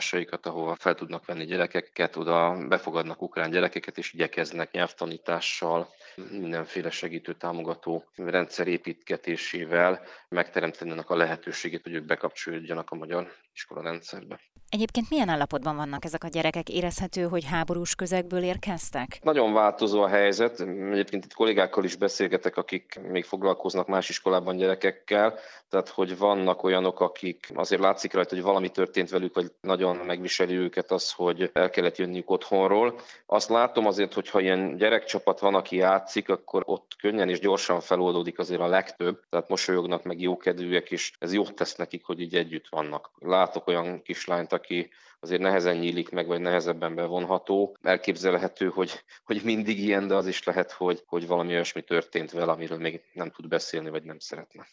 kapacitásaikat, 0.01 0.45
ahova 0.45 0.75
fel 0.75 0.95
tudnak 0.95 1.25
venni 1.25 1.45
gyerekeket, 1.45 2.15
oda 2.15 2.67
befogadnak 2.67 3.21
ukrán 3.21 3.51
gyerekeket, 3.51 3.97
és 3.97 4.13
igyekeznek 4.13 4.71
nyelvtanítással, 4.71 5.89
mindenféle 6.31 6.89
segítő 6.89 7.33
támogató 7.33 8.03
rendszer 8.15 8.67
építgetésével 8.67 10.01
megteremteni 10.29 11.01
a 11.05 11.15
lehetőségét, 11.15 11.83
hogy 11.83 11.93
ők 11.93 12.05
bekapcsolódjanak 12.05 12.89
a 12.89 12.95
magyar 12.95 13.31
iskola 13.61 13.81
rendszerbe. 13.81 14.39
Egyébként 14.69 15.09
milyen 15.09 15.29
állapotban 15.29 15.75
vannak 15.75 16.05
ezek 16.05 16.23
a 16.23 16.27
gyerekek? 16.27 16.69
Érezhető, 16.69 17.23
hogy 17.23 17.45
háborús 17.45 17.95
közegből 17.95 18.43
érkeztek? 18.43 19.19
Nagyon 19.21 19.53
változó 19.53 20.01
a 20.01 20.07
helyzet. 20.07 20.59
Egyébként 20.91 21.25
itt 21.25 21.33
kollégákkal 21.33 21.83
is 21.83 21.95
beszélgetek, 21.95 22.57
akik 22.57 22.99
még 23.09 23.23
foglalkoznak 23.23 23.87
más 23.87 24.09
iskolában 24.09 24.57
gyerekekkel. 24.57 25.39
Tehát, 25.69 25.89
hogy 25.89 26.17
vannak 26.17 26.63
olyanok, 26.63 26.99
akik 26.99 27.49
azért 27.53 27.81
látszik 27.81 28.13
rajta, 28.13 28.35
hogy 28.35 28.43
valami 28.43 28.69
történt 28.69 29.09
velük, 29.09 29.35
vagy 29.35 29.51
nagyon 29.61 29.95
megviseli 29.95 30.55
őket 30.55 30.91
az, 30.91 31.11
hogy 31.11 31.49
el 31.53 31.69
kellett 31.69 31.97
jönniük 31.97 32.29
otthonról. 32.29 32.99
Azt 33.25 33.49
látom 33.49 33.85
azért, 33.85 34.13
hogy 34.13 34.29
ha 34.29 34.39
ilyen 34.39 34.77
gyerekcsapat 34.77 35.39
van, 35.39 35.55
aki 35.55 35.75
játszik, 35.75 36.29
akkor 36.29 36.63
ott 36.65 36.91
könnyen 36.99 37.29
és 37.29 37.39
gyorsan 37.39 37.79
feloldódik 37.79 38.39
azért 38.39 38.61
a 38.61 38.67
legtöbb. 38.67 39.19
Tehát 39.29 39.49
mosolyognak, 39.49 40.03
meg 40.03 40.21
jókedvűek, 40.21 40.91
és 40.91 41.11
ez 41.19 41.33
jót 41.33 41.53
tesz 41.53 41.75
nekik, 41.75 42.05
hogy 42.05 42.21
így 42.21 42.35
együtt 42.35 42.67
vannak. 42.69 43.11
Látok 43.51 43.67
olyan 43.67 44.01
kislányt, 44.01 44.53
aki 44.53 44.89
azért 45.19 45.41
nehezen 45.41 45.77
nyílik 45.77 46.09
meg, 46.09 46.27
vagy 46.27 46.41
nehezebben 46.41 46.95
bevonható. 46.95 47.77
Elképzelhető, 47.81 48.67
hogy, 48.67 49.03
hogy 49.23 49.41
mindig 49.43 49.79
ilyen, 49.79 50.07
de 50.07 50.15
az 50.15 50.27
is 50.27 50.43
lehet, 50.43 50.71
hogy, 50.71 51.03
hogy 51.05 51.27
valami 51.27 51.53
olyasmi 51.53 51.81
történt 51.81 52.31
vele, 52.31 52.51
amiről 52.51 52.77
még 52.77 53.01
nem 53.13 53.29
tud 53.29 53.47
beszélni, 53.47 53.89
vagy 53.89 54.03
nem 54.03 54.19
szeretne. 54.19 54.67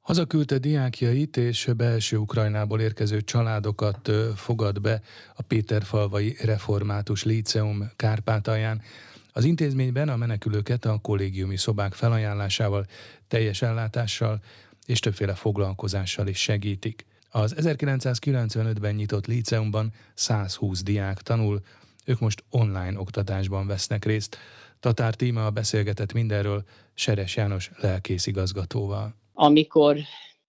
Hazaküldte 0.00 0.58
diákjait 0.58 1.36
és 1.36 1.70
belső 1.76 2.16
Ukrajnából 2.16 2.80
érkező 2.80 3.20
családokat 3.20 4.10
fogad 4.36 4.80
be 4.80 5.00
a 5.34 5.42
Péterfalvai 5.42 6.36
Református 6.44 7.24
Líceum 7.24 7.90
Kárpátalján. 7.96 8.82
Az 9.32 9.44
intézményben 9.44 10.08
a 10.08 10.16
menekülőket 10.16 10.84
a 10.84 10.98
kollégiumi 11.02 11.56
szobák 11.56 11.92
felajánlásával, 11.92 12.86
teljes 13.28 13.62
ellátással 13.62 14.40
és 14.86 14.98
többféle 14.98 15.34
foglalkozással 15.34 16.26
is 16.26 16.38
segítik. 16.38 17.06
Az 17.30 17.54
1995-ben 17.58 18.94
nyitott 18.94 19.26
líceumban 19.26 19.92
120 20.14 20.82
diák 20.82 21.22
tanul, 21.22 21.60
ők 22.04 22.20
most 22.20 22.44
online 22.50 22.98
oktatásban 22.98 23.66
vesznek 23.66 24.04
részt. 24.04 24.38
Tatár 24.80 25.14
Tíma 25.14 25.50
beszélgetett 25.50 26.12
mindenről 26.12 26.64
Seres 26.94 27.36
János 27.36 27.70
lelkészigazgatóval. 27.80 29.14
Amikor 29.32 29.98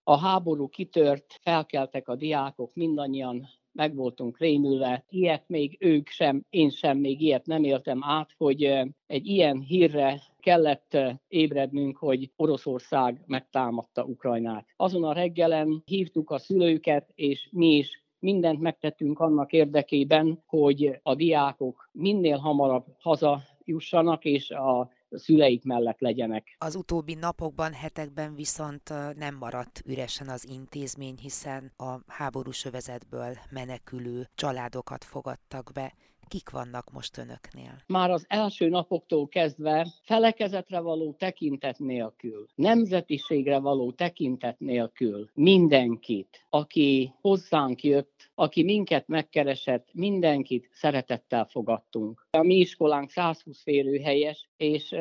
a 0.04 0.18
háború 0.18 0.68
kitört, 0.68 1.40
felkeltek 1.42 2.08
a 2.08 2.16
diákok, 2.16 2.72
mindannyian 2.74 3.50
meg 3.78 3.96
voltunk 3.96 4.38
rémülve. 4.38 5.04
Ilyet 5.10 5.44
még 5.48 5.78
ők 5.80 6.08
sem, 6.08 6.46
én 6.50 6.70
sem 6.70 6.98
még 6.98 7.22
ilyet 7.22 7.46
nem 7.46 7.64
éltem 7.64 8.00
át, 8.04 8.34
hogy 8.38 8.64
egy 9.08 9.28
ilyen 9.28 9.60
hírre 9.60 10.22
kellett 10.40 10.98
ébrednünk, 11.28 11.98
hogy 11.98 12.32
Oroszország 12.36 13.22
megtámadta 13.26 14.04
Ukrajnát. 14.04 14.68
Azon 14.76 15.04
a 15.04 15.14
reggelen 15.14 15.84
hívtuk 15.86 16.30
a 16.30 16.38
szülőket, 16.38 17.12
és 17.16 17.48
mi 17.52 17.76
is 17.76 18.04
mindent 18.20 18.60
megtettünk 18.60 19.20
annak 19.20 19.54
érdekében, 19.54 20.44
hogy 20.46 21.00
a 21.04 21.16
diákok 21.16 21.90
minél 21.92 22.38
hamarabb 22.38 22.86
haza 23.00 23.42
jussanak, 23.66 24.26
és 24.26 24.52
a 24.52 24.90
szüleik 25.10 25.64
mellett 25.64 26.00
legyenek. 26.00 26.56
Az 26.58 26.76
utóbbi 26.76 27.14
napokban, 27.14 27.74
hetekben 27.74 28.36
viszont 28.36 28.94
nem 29.16 29.36
maradt 29.36 29.82
üresen 29.86 30.30
az 30.30 30.48
intézmény, 30.50 31.18
hiszen 31.22 31.72
a 31.78 31.98
háborús 32.08 32.66
övezetből 32.66 33.38
menekülő 33.50 34.30
családokat 34.36 35.04
fogadtak 35.04 35.72
be. 35.74 35.94
Kik 36.28 36.50
vannak 36.50 36.92
most 36.92 37.18
önöknél? 37.18 37.82
Már 37.88 38.12
az 38.12 38.26
első 38.28 38.70
napoktól 38.70 39.28
kezdve 39.28 39.88
felekezetre 40.04 40.80
való 40.80 41.16
tekintet 41.18 41.80
nélkül, 41.80 42.48
nemzetiségre 42.56 43.60
való 43.60 43.92
tekintet 43.92 44.60
nélkül 44.60 45.30
mindenkit, 45.34 46.46
aki 46.50 47.14
hozzánk 47.22 47.84
jött, 47.84 48.30
aki 48.36 48.64
minket 48.64 49.08
megkeresett, 49.08 49.88
mindenkit 49.94 50.70
szeretettel 50.72 51.46
fogadtunk. 51.46 52.28
A 52.32 52.44
mi 52.44 52.56
iskolánk 52.56 53.10
120 53.10 53.62
férőhelyes, 53.62 54.50
és 54.58 54.96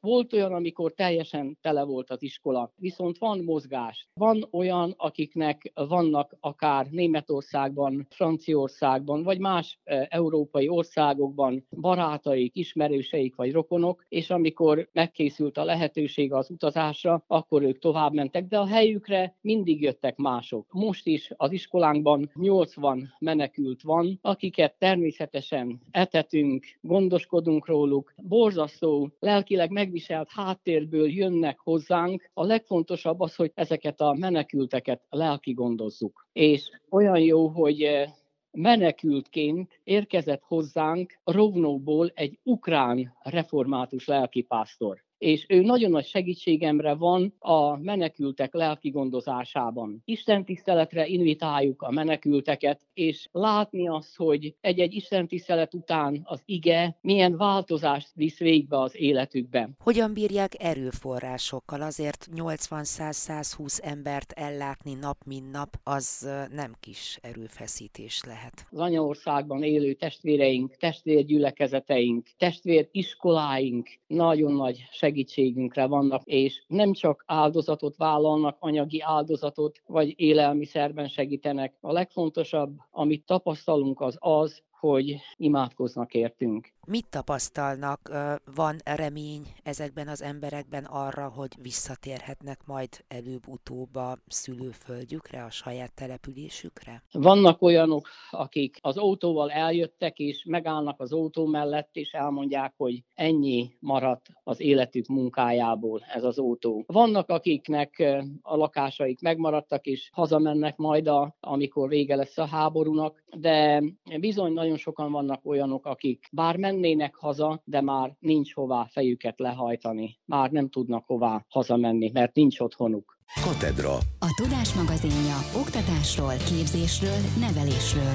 volt 0.00 0.32
olyan, 0.32 0.52
amikor 0.52 0.92
teljesen 0.92 1.58
tele 1.60 1.82
volt 1.82 2.10
az 2.10 2.22
iskola. 2.22 2.72
Viszont 2.76 3.18
van 3.18 3.38
mozgás. 3.44 4.08
Van 4.14 4.48
olyan, 4.50 4.94
akiknek 4.96 5.72
vannak 5.74 6.36
akár 6.40 6.86
Németországban, 6.90 8.06
Franciaországban, 8.10 9.22
vagy 9.22 9.38
más 9.38 9.78
európai 10.08 10.68
országokban 10.70 11.66
barátaik, 11.70 12.56
ismerőseik 12.56 13.36
vagy 13.36 13.52
rokonok, 13.52 14.04
és 14.08 14.30
amikor 14.30 14.88
megkészült 14.92 15.58
a 15.58 15.64
lehetőség 15.64 16.32
az 16.32 16.50
utazásra, 16.50 17.24
akkor 17.26 17.62
ők 17.62 17.78
tovább 17.78 18.12
mentek, 18.12 18.46
de 18.46 18.58
a 18.58 18.66
helyükre 18.66 19.36
mindig 19.40 19.82
jöttek 19.82 20.16
mások. 20.16 20.66
Most 20.72 21.06
is 21.06 21.30
az 21.36 21.52
iskolánkban 21.52 22.30
80 22.34 23.14
menekült 23.18 23.82
van, 23.82 24.18
akiket 24.22 24.74
természetesen 24.78 25.80
etetünk, 25.90 26.66
gondoskodunk 26.80 27.66
róluk. 27.66 28.14
Borzasztó, 28.16 29.10
lelkileg 29.18 29.70
megviselt 29.70 30.28
háttérből 30.30 31.08
jönnek 31.08 31.58
hozzánk. 31.58 32.30
A 32.34 32.44
legfontosabb 32.44 33.20
az, 33.20 33.34
hogy 33.34 33.50
ezeket 33.54 34.00
a 34.00 34.16
menekülteket 34.18 35.02
lelki 35.10 35.52
gondozzuk. 35.52 36.28
És 36.32 36.70
olyan 36.90 37.18
jó, 37.18 37.48
hogy 37.48 38.08
menekültként 38.52 39.80
érkezett 39.84 40.42
hozzánk 40.42 41.18
Rovnóból 41.24 42.10
egy 42.14 42.38
ukrán 42.42 43.16
református 43.22 44.06
lelkipásztor 44.06 45.04
és 45.20 45.44
ő 45.48 45.60
nagyon 45.60 45.90
nagy 45.90 46.06
segítségemre 46.06 46.94
van 46.94 47.34
a 47.38 47.76
menekültek 47.76 48.54
lelki 48.54 48.90
gondozásában. 48.90 50.02
Isten 50.04 50.44
tiszteletre 50.44 51.06
invitáljuk 51.06 51.82
a 51.82 51.90
menekülteket, 51.90 52.80
és 52.94 53.28
látni 53.32 53.88
azt, 53.88 54.16
hogy 54.16 54.54
egy-egy 54.60 54.94
Isten 54.94 55.28
tisztelet 55.28 55.74
után 55.74 56.20
az 56.24 56.42
ige 56.44 56.98
milyen 57.00 57.36
változást 57.36 58.10
visz 58.14 58.38
végbe 58.38 58.80
az 58.80 58.96
életükben. 58.96 59.76
Hogyan 59.78 60.12
bírják 60.12 60.52
erőforrásokkal? 60.58 61.82
Azért 61.82 62.28
80-100-120 62.34 63.82
embert 63.82 64.32
ellátni 64.32 64.94
nap 64.94 65.16
mint 65.26 65.50
nap, 65.52 65.68
az 65.82 66.28
nem 66.52 66.74
kis 66.80 67.18
erőfeszítés 67.22 68.22
lehet. 68.26 68.66
Az 68.70 68.78
anyaországban 68.78 69.62
élő 69.62 69.92
testvéreink, 69.92 70.76
testvérgyülekezeteink, 70.76 72.26
testvériskoláink 72.36 73.88
nagyon 74.06 74.52
nagy 74.52 74.76
segítségük 74.90 75.08
segítségünkre 75.10 75.86
vannak, 75.86 76.22
és 76.24 76.62
nem 76.66 76.92
csak 76.92 77.24
áldozatot 77.26 77.96
vállalnak, 77.96 78.56
anyagi 78.60 79.00
áldozatot, 79.00 79.82
vagy 79.86 80.14
élelmiszerben 80.16 81.08
segítenek. 81.08 81.74
A 81.80 81.92
legfontosabb, 81.92 82.76
amit 82.90 83.24
tapasztalunk, 83.24 84.00
az 84.00 84.16
az, 84.18 84.62
hogy 84.80 85.16
imádkoznak 85.36 86.14
értünk. 86.14 86.72
Mit 86.86 87.06
tapasztalnak? 87.10 88.10
Van 88.54 88.76
remény 88.84 89.42
ezekben 89.62 90.08
az 90.08 90.22
emberekben 90.22 90.84
arra, 90.84 91.28
hogy 91.28 91.52
visszatérhetnek 91.62 92.60
majd 92.66 92.88
előbb-utóbb 93.08 93.94
a 93.94 94.18
szülőföldjükre, 94.26 95.44
a 95.44 95.50
saját 95.50 95.94
településükre? 95.94 97.02
Vannak 97.12 97.62
olyanok, 97.62 98.08
akik 98.30 98.78
az 98.80 98.96
autóval 98.96 99.50
eljöttek, 99.50 100.18
és 100.18 100.44
megállnak 100.48 101.00
az 101.00 101.12
autó 101.12 101.46
mellett, 101.46 101.88
és 101.92 102.12
elmondják, 102.12 102.74
hogy 102.76 103.02
ennyi 103.14 103.70
maradt 103.80 104.26
az 104.44 104.60
életük 104.60 105.06
munkájából 105.06 106.00
ez 106.14 106.24
az 106.24 106.38
autó. 106.38 106.84
Vannak, 106.86 107.28
akiknek 107.28 108.02
a 108.42 108.56
lakásaik 108.56 109.20
megmaradtak, 109.20 109.86
és 109.86 110.10
hazamennek 110.12 110.76
majd, 110.76 111.08
a, 111.08 111.36
amikor 111.40 111.88
vége 111.88 112.16
lesz 112.16 112.38
a 112.38 112.46
háborúnak, 112.46 113.22
de 113.36 113.82
bizony 114.20 114.52
nagyon 114.52 114.69
sokan 114.76 115.12
vannak 115.12 115.46
olyanok, 115.46 115.86
akik 115.86 116.28
bár 116.32 116.56
mennének 116.56 117.14
haza, 117.14 117.62
de 117.64 117.80
már 117.80 118.16
nincs 118.18 118.54
hová 118.54 118.86
fejüket 118.90 119.38
lehajtani. 119.38 120.18
Már 120.24 120.50
nem 120.50 120.68
tudnak 120.68 121.04
hová 121.06 121.44
hazamenni, 121.48 122.10
mert 122.12 122.34
nincs 122.34 122.60
otthonuk. 122.60 123.18
Katedra. 123.44 123.94
A 124.18 124.34
Tudás 124.42 124.74
magazinja 124.74 125.36
oktatásról, 125.60 126.34
képzésről, 126.36 127.18
nevelésről. 127.40 128.14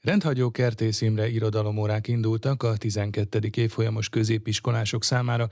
Rendhagyó 0.00 0.50
Kertész 0.50 1.00
Imre 1.00 1.28
irodalomórák 1.28 2.08
indultak 2.08 2.62
a 2.62 2.76
12. 2.76 3.38
évfolyamos 3.54 4.08
középiskolások 4.08 5.04
számára 5.04 5.48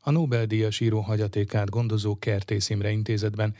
a 0.00 0.10
Nobel-díjas 0.10 0.80
író 0.80 1.00
hagyatékát 1.00 1.70
gondozó 1.70 2.18
Kertész 2.18 2.70
Imre 2.70 2.90
intézetben, 2.90 3.54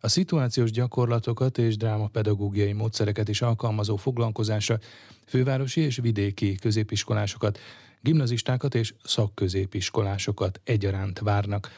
A 0.00 0.08
szituációs 0.08 0.70
gyakorlatokat 0.70 1.58
és 1.58 1.76
drámapedagógiai 1.76 2.72
módszereket 2.72 3.28
is 3.28 3.42
alkalmazó 3.42 3.96
foglalkozásra 3.96 4.78
fővárosi 5.26 5.80
és 5.80 5.96
vidéki 5.96 6.54
középiskolásokat, 6.54 7.58
gimnazistákat 8.00 8.74
és 8.74 8.94
szakközépiskolásokat 9.04 10.60
egyaránt 10.64 11.18
várnak. 11.18 11.70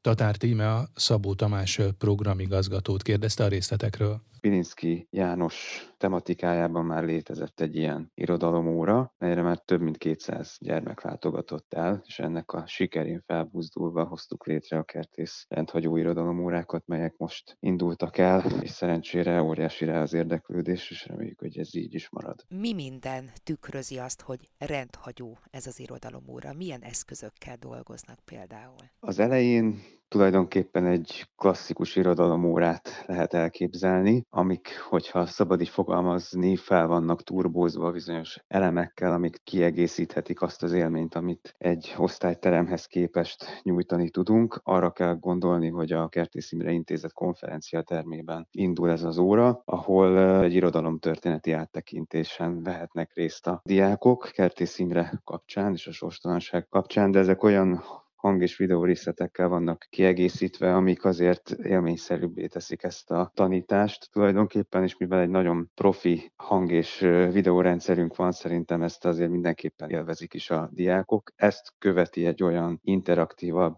Tatár 0.00 0.36
Tíme 0.36 0.72
a 0.74 0.88
Szabó 0.94 1.34
Tamás 1.34 1.80
programigazgatót 1.98 3.02
kérdezte 3.02 3.44
a 3.44 3.48
részletekről. 3.48 4.20
Pilinszki 4.40 5.06
János 5.10 5.88
tematikájában 5.96 6.84
már 6.84 7.04
létezett 7.04 7.60
egy 7.60 7.76
ilyen 7.76 8.10
irodalomóra, 8.14 9.14
melyre 9.18 9.42
már 9.42 9.58
több 9.58 9.80
mint 9.80 9.96
200 9.96 10.56
gyermek 10.60 11.02
látogatott 11.02 11.74
el, 11.74 12.02
és 12.06 12.18
ennek 12.18 12.52
a 12.52 12.66
sikerén 12.66 13.22
felbuzdulva 13.26 14.04
hoztuk 14.04 14.46
létre 14.46 14.78
a 14.78 14.82
kertész 14.82 15.46
rendhagyó 15.48 15.96
irodalomórákat, 15.96 16.86
melyek 16.86 17.14
most 17.16 17.56
indultak 17.60 18.18
el, 18.18 18.44
és 18.62 18.70
szerencsére 18.70 19.42
óriási 19.42 19.84
rá 19.84 20.02
az 20.02 20.12
érdeklődés, 20.12 20.90
és 20.90 21.06
reméljük, 21.06 21.38
hogy 21.38 21.58
ez 21.58 21.74
így 21.74 21.94
is 21.94 22.08
marad. 22.10 22.44
Mi 22.48 22.72
minden 22.72 23.30
tükrözi 23.44 23.98
azt, 23.98 24.20
hogy 24.20 24.48
rendhagyó 24.58 25.38
ez 25.50 25.66
az 25.66 25.80
irodalomóra? 25.80 26.52
Milyen 26.52 26.82
eszközökkel 26.82 27.56
dolgoznak 27.56 28.18
például? 28.24 28.90
Az 29.00 29.18
elején 29.18 29.80
tulajdonképpen 30.10 30.86
egy 30.86 31.30
klasszikus 31.36 31.96
irodalomórát 31.96 33.04
lehet 33.06 33.34
elképzelni, 33.34 34.26
amik, 34.30 34.68
hogyha 34.88 35.26
szabad 35.26 35.60
így 35.60 35.68
fogalmazni, 35.68 36.56
fel 36.56 36.86
vannak 36.86 37.22
turbózva 37.22 37.90
bizonyos 37.90 38.38
elemekkel, 38.48 39.12
amik 39.12 39.40
kiegészíthetik 39.44 40.42
azt 40.42 40.62
az 40.62 40.72
élményt, 40.72 41.14
amit 41.14 41.54
egy 41.58 41.94
osztályteremhez 41.96 42.86
képest 42.86 43.60
nyújtani 43.62 44.10
tudunk. 44.10 44.60
Arra 44.64 44.90
kell 44.90 45.14
gondolni, 45.14 45.68
hogy 45.68 45.92
a 45.92 46.08
Kertész 46.08 46.52
Imre 46.52 46.70
Intézet 46.70 47.12
konferencia 47.12 47.82
termében 47.82 48.48
indul 48.50 48.90
ez 48.90 49.02
az 49.02 49.18
óra, 49.18 49.62
ahol 49.64 50.42
egy 50.42 50.54
irodalomtörténeti 50.54 51.52
áttekintésen 51.52 52.62
vehetnek 52.62 53.10
részt 53.14 53.46
a 53.46 53.60
diákok 53.64 54.30
Kertész 54.32 54.78
Imre 54.78 55.20
kapcsán 55.24 55.72
és 55.72 55.86
a 55.86 55.92
sorstalanság 55.92 56.66
kapcsán, 56.68 57.10
de 57.10 57.18
ezek 57.18 57.42
olyan 57.42 57.82
hang 58.20 58.42
és 58.42 58.56
videó 58.56 58.84
részletekkel 58.84 59.48
vannak 59.48 59.86
kiegészítve, 59.90 60.74
amik 60.74 61.04
azért 61.04 61.50
élményszerűbbé 61.50 62.46
teszik 62.46 62.82
ezt 62.82 63.10
a 63.10 63.30
tanítást 63.34 64.10
tulajdonképpen, 64.12 64.82
és 64.82 64.96
mivel 64.96 65.20
egy 65.20 65.28
nagyon 65.28 65.70
profi 65.74 66.32
hang 66.36 66.72
és 66.72 66.98
videórendszerünk 67.32 68.16
van, 68.16 68.32
szerintem 68.32 68.82
ezt 68.82 69.04
azért 69.04 69.30
mindenképpen 69.30 69.90
élvezik 69.90 70.34
is 70.34 70.50
a 70.50 70.68
diákok. 70.72 71.32
Ezt 71.36 71.72
követi 71.78 72.26
egy 72.26 72.42
olyan 72.42 72.80
interaktívabb 72.82 73.76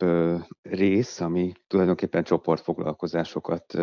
rész, 0.62 1.20
ami 1.20 1.52
tulajdonképpen 1.66 2.22
csoportfoglalkozásokat 2.22 3.78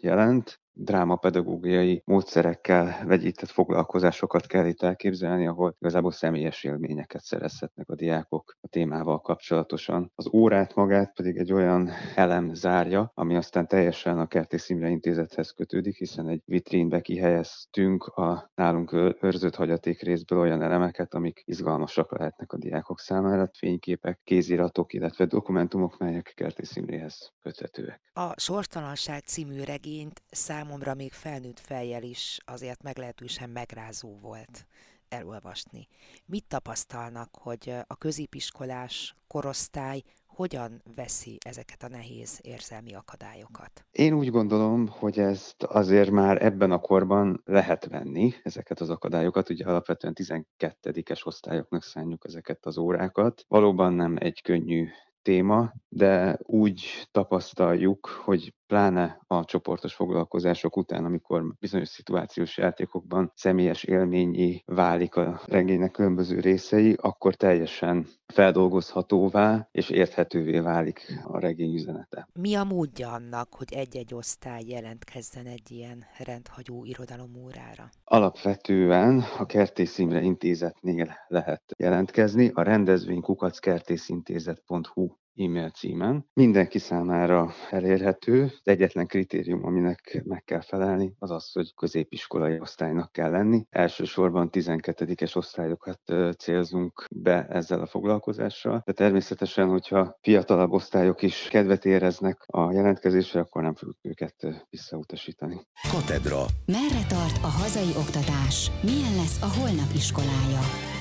jelent, 0.00 0.62
drámapedagógiai 0.74 2.02
módszerekkel 2.04 3.06
vegyített 3.06 3.50
foglalkozásokat 3.50 4.46
kell 4.46 4.66
itt 4.66 4.82
elképzelni, 4.82 5.46
ahol 5.46 5.76
igazából 5.78 6.12
személyes 6.12 6.64
élményeket 6.64 7.22
szerezhetnek 7.22 7.88
a 7.88 7.94
diákok 7.94 8.56
a 8.60 8.68
témával 8.68 9.20
kapcsolatosan. 9.20 10.12
Az 10.14 10.28
órát 10.32 10.74
magát 10.74 11.14
pedig 11.14 11.36
egy 11.36 11.52
olyan 11.52 11.90
elem 12.14 12.54
zárja, 12.54 13.10
ami 13.14 13.36
aztán 13.36 13.66
teljesen 13.66 14.18
a 14.18 14.26
Kertész 14.26 14.68
Imre 14.68 14.88
Intézethez 14.88 15.50
kötődik, 15.50 15.96
hiszen 15.96 16.28
egy 16.28 16.42
vitrínbe 16.44 17.00
kihelyeztünk 17.00 18.04
a 18.04 18.50
nálunk 18.54 18.92
őrzött 19.20 19.54
hagyaték 19.54 20.02
részből 20.02 20.38
olyan 20.38 20.62
elemeket, 20.62 21.14
amik 21.14 21.42
izgalmasak 21.44 22.18
lehetnek 22.18 22.52
a 22.52 22.58
diákok 22.58 22.98
számára, 23.00 23.50
fényképek, 23.58 24.20
kéziratok, 24.24 24.92
illetve 24.92 25.24
dokumentumok, 25.24 25.98
melyek 25.98 26.32
Kertész 26.36 26.76
Imréhez 26.76 27.32
köthetőek. 27.42 28.00
A 28.12 28.40
Sorstalanság 28.40 29.20
című 29.20 29.62
regényt 29.62 30.22
szám 30.30 30.63
számomra 30.64 30.94
még 30.94 31.12
felnőtt 31.12 31.60
fejjel 31.60 32.02
is 32.02 32.38
azért 32.44 32.82
meglehetősen 32.82 33.50
megrázó 33.50 34.18
volt 34.20 34.66
elolvasni. 35.08 35.88
Mit 36.26 36.44
tapasztalnak, 36.48 37.28
hogy 37.32 37.74
a 37.86 37.96
középiskolás 37.96 39.14
korosztály 39.26 40.02
hogyan 40.26 40.82
veszi 40.94 41.38
ezeket 41.44 41.82
a 41.82 41.88
nehéz 41.88 42.38
érzelmi 42.42 42.94
akadályokat? 42.94 43.84
Én 43.90 44.14
úgy 44.14 44.30
gondolom, 44.30 44.86
hogy 44.88 45.18
ezt 45.18 45.62
azért 45.62 46.10
már 46.10 46.44
ebben 46.44 46.70
a 46.70 46.78
korban 46.78 47.42
lehet 47.44 47.86
venni, 47.86 48.32
ezeket 48.42 48.80
az 48.80 48.90
akadályokat. 48.90 49.50
Ugye 49.50 49.64
alapvetően 49.64 50.14
12-es 50.16 51.26
osztályoknak 51.26 51.82
szánjuk 51.82 52.24
ezeket 52.24 52.66
az 52.66 52.78
órákat. 52.78 53.44
Valóban 53.48 53.92
nem 53.92 54.16
egy 54.18 54.42
könnyű 54.42 54.88
téma, 55.22 55.72
de 55.94 56.38
úgy 56.42 57.08
tapasztaljuk, 57.10 58.06
hogy 58.06 58.54
pláne 58.66 59.20
a 59.26 59.44
csoportos 59.44 59.94
foglalkozások 59.94 60.76
után, 60.76 61.04
amikor 61.04 61.54
bizonyos 61.60 61.88
szituációs 61.88 62.56
játékokban 62.56 63.32
személyes 63.34 63.84
élményi 63.84 64.62
válik 64.66 65.16
a 65.16 65.40
regénynek 65.46 65.90
különböző 65.90 66.40
részei, 66.40 66.96
akkor 67.00 67.34
teljesen 67.34 68.06
feldolgozhatóvá 68.26 69.68
és 69.70 69.90
érthetővé 69.90 70.58
válik 70.58 71.22
a 71.24 71.38
regény 71.38 71.74
üzenete. 71.74 72.28
Mi 72.32 72.54
a 72.54 72.64
módja 72.64 73.12
annak, 73.12 73.54
hogy 73.54 73.72
egy-egy 73.72 74.14
osztály 74.14 74.62
jelentkezzen 74.66 75.46
egy 75.46 75.70
ilyen 75.70 76.04
rendhagyó 76.24 76.84
irodalomórára? 76.84 77.90
Alapvetően 78.04 79.24
a 79.38 79.46
Kertész 79.46 79.98
Imre 79.98 80.20
Intézetnél 80.20 81.16
lehet 81.28 81.62
jelentkezni, 81.78 82.50
a 82.54 82.62
rendezvény 82.62 83.20
kukackertészintézet.hu 83.20 85.08
e-mail 85.36 85.68
címen. 85.68 86.26
Mindenki 86.32 86.78
számára 86.78 87.52
elérhető. 87.70 88.42
Az 88.42 88.60
egyetlen 88.62 89.06
kritérium, 89.06 89.64
aminek 89.64 90.22
meg 90.24 90.44
kell 90.44 90.60
felelni, 90.60 91.14
az 91.18 91.30
az, 91.30 91.52
hogy 91.52 91.74
középiskolai 91.74 92.60
osztálynak 92.60 93.12
kell 93.12 93.30
lenni. 93.30 93.66
Elsősorban 93.70 94.48
12-es 94.52 95.36
osztályokat 95.36 96.00
célzunk 96.38 97.04
be 97.10 97.46
ezzel 97.46 97.80
a 97.80 97.86
foglalkozással, 97.86 98.82
de 98.84 98.92
természetesen, 98.92 99.68
hogyha 99.68 100.18
fiatalabb 100.22 100.72
osztályok 100.72 101.22
is 101.22 101.48
kedvet 101.50 101.84
éreznek 101.84 102.44
a 102.46 102.72
jelentkezésre, 102.72 103.40
akkor 103.40 103.62
nem 103.62 103.74
fogjuk 103.74 103.98
őket 104.02 104.66
visszautasítani. 104.70 105.66
Katedra. 105.90 106.44
Merre 106.66 107.06
tart 107.08 107.36
a 107.42 107.46
hazai 107.46 107.92
oktatás? 107.96 108.70
Milyen 108.82 109.14
lesz 109.14 109.42
a 109.42 109.60
holnap 109.60 109.90
iskolája? 109.94 110.93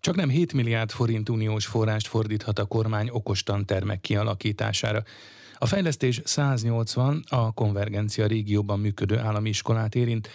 Csak 0.00 0.16
nem 0.16 0.28
7 0.28 0.52
milliárd 0.52 0.90
forint 0.90 1.28
uniós 1.28 1.66
forrást 1.66 2.06
fordíthat 2.06 2.58
a 2.58 2.64
kormány 2.64 3.08
okostantermek 3.08 4.00
kialakítására. 4.00 5.02
A 5.58 5.66
fejlesztés 5.66 6.20
180 6.24 7.24
a 7.28 7.52
konvergencia 7.52 8.26
régióban 8.26 8.80
működő 8.80 9.18
állami 9.18 9.48
iskolát 9.48 9.94
érint, 9.94 10.28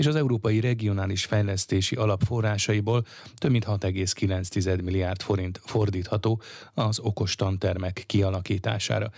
és 0.00 0.06
az 0.06 0.14
Európai 0.14 0.60
Regionális 0.60 1.24
Fejlesztési 1.24 1.96
Alap 1.96 2.22
forrásaiból 2.22 3.04
több 3.34 3.50
mint 3.50 3.64
6,9 3.64 4.82
milliárd 4.82 5.22
forint 5.22 5.60
fordítható 5.64 6.40
az 6.74 6.98
okos 6.98 7.34
tantermek 7.34 8.02
kialakítására. 8.06 9.10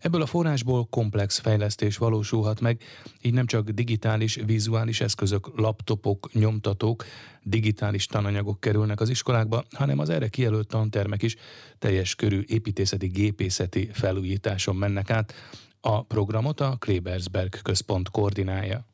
Ebből 0.00 0.22
a 0.22 0.26
forrásból 0.26 0.86
komplex 0.90 1.38
fejlesztés 1.38 1.96
valósulhat 1.96 2.60
meg, 2.60 2.82
így 3.22 3.32
nem 3.32 3.46
csak 3.46 3.68
digitális, 3.68 4.38
vizuális 4.46 5.00
eszközök, 5.00 5.50
laptopok, 5.56 6.32
nyomtatók, 6.32 7.04
digitális 7.42 8.06
tananyagok 8.06 8.60
kerülnek 8.60 9.00
az 9.00 9.08
iskolákba, 9.08 9.64
hanem 9.70 9.98
az 9.98 10.08
erre 10.08 10.28
kijelölt 10.28 10.68
tantermek 10.68 11.22
is 11.22 11.36
teljes 11.78 12.14
körű 12.14 12.42
építészeti, 12.46 13.06
gépészeti 13.06 13.90
felújításon 13.92 14.76
mennek 14.76 15.10
át. 15.10 15.34
A 15.80 16.02
programot 16.02 16.60
a 16.60 16.76
Klebersberg 16.78 17.62
központ 17.62 18.10
koordinálja. 18.10 18.86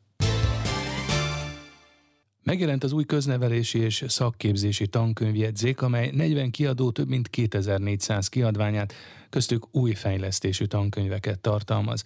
Megjelent 2.44 2.84
az 2.84 2.92
új 2.92 3.04
köznevelési 3.04 3.78
és 3.78 4.04
szakképzési 4.08 4.86
tankönyvjegyzék, 4.86 5.82
amely 5.82 6.10
40 6.14 6.50
kiadó 6.50 6.90
több 6.90 7.08
mint 7.08 7.28
2400 7.28 8.28
kiadványát, 8.28 8.94
köztük 9.30 9.66
új 9.70 9.94
fejlesztésű 9.94 10.64
tankönyveket 10.64 11.38
tartalmaz. 11.38 12.04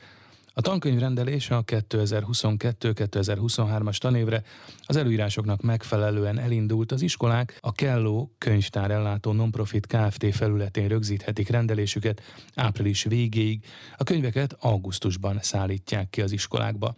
A 0.52 0.60
tankönyvrendelés 0.60 1.50
a 1.50 1.64
2022-2023-as 1.64 3.96
tanévre 3.96 4.42
az 4.86 4.96
előírásoknak 4.96 5.62
megfelelően 5.62 6.38
elindult, 6.38 6.92
az 6.92 7.02
iskolák 7.02 7.58
a 7.60 7.72
Kelló 7.72 8.34
könyvtár 8.38 8.90
ellátó 8.90 9.32
nonprofit 9.32 9.86
Kft. 9.86 10.34
felületén 10.34 10.88
rögzíthetik 10.88 11.48
rendelésüket 11.48 12.22
április 12.54 13.02
végéig, 13.02 13.64
a 13.96 14.04
könyveket 14.04 14.56
augusztusban 14.60 15.38
szállítják 15.42 16.10
ki 16.10 16.22
az 16.22 16.32
iskolákba. 16.32 16.96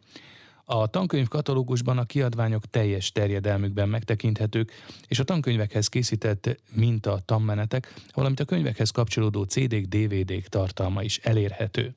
A 0.73 0.87
tankönyv 0.87 1.29
katalógusban 1.29 1.99
a 1.99 2.05
kiadványok 2.05 2.67
teljes 2.67 3.13
terjedelmükben 3.13 3.89
megtekinthetők, 3.89 4.73
és 5.09 5.19
a 5.19 5.25
tankönyvekhez 5.25 5.89
készített 5.89 6.61
minta 6.73 7.21
tanmenetek, 7.25 7.95
valamint 8.13 8.41
a 8.41 8.45
könyvekhez 8.45 8.91
kapcsolódó 8.91 9.43
CD-k, 9.43 9.87
DVD-k 9.87 10.49
tartalma 10.49 11.03
is 11.03 11.19
elérhető. 11.19 11.95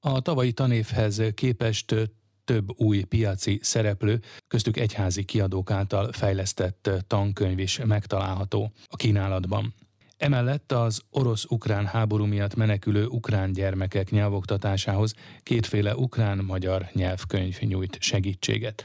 A 0.00 0.20
tavalyi 0.20 0.52
tanévhez 0.52 1.22
képest 1.34 1.94
több 2.44 2.80
új 2.80 3.02
piaci 3.02 3.58
szereplő, 3.62 4.20
köztük 4.46 4.76
egyházi 4.76 5.24
kiadók 5.24 5.70
által 5.70 6.12
fejlesztett 6.12 6.90
tankönyv 7.06 7.58
is 7.58 7.80
megtalálható 7.84 8.72
a 8.86 8.96
kínálatban. 8.96 9.74
Emellett 10.18 10.72
az 10.72 11.02
orosz-ukrán 11.10 11.86
háború 11.86 12.24
miatt 12.24 12.54
menekülő 12.54 13.06
ukrán 13.06 13.52
gyermekek 13.52 14.10
nyelvoktatásához 14.10 15.14
kétféle 15.42 15.96
ukrán-magyar 15.96 16.88
nyelvkönyv 16.92 17.58
nyújt 17.60 17.96
segítséget. 18.00 18.84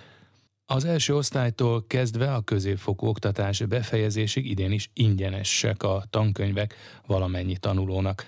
Az 0.65 0.85
első 0.85 1.15
osztálytól 1.15 1.85
kezdve 1.87 2.33
a 2.33 2.41
középfokú 2.41 3.07
oktatás 3.07 3.59
befejezésig 3.65 4.49
idén 4.49 4.71
is 4.71 4.89
ingyenesek 4.93 5.83
a 5.83 6.03
tankönyvek 6.09 6.75
valamennyi 7.07 7.57
tanulónak. 7.57 8.25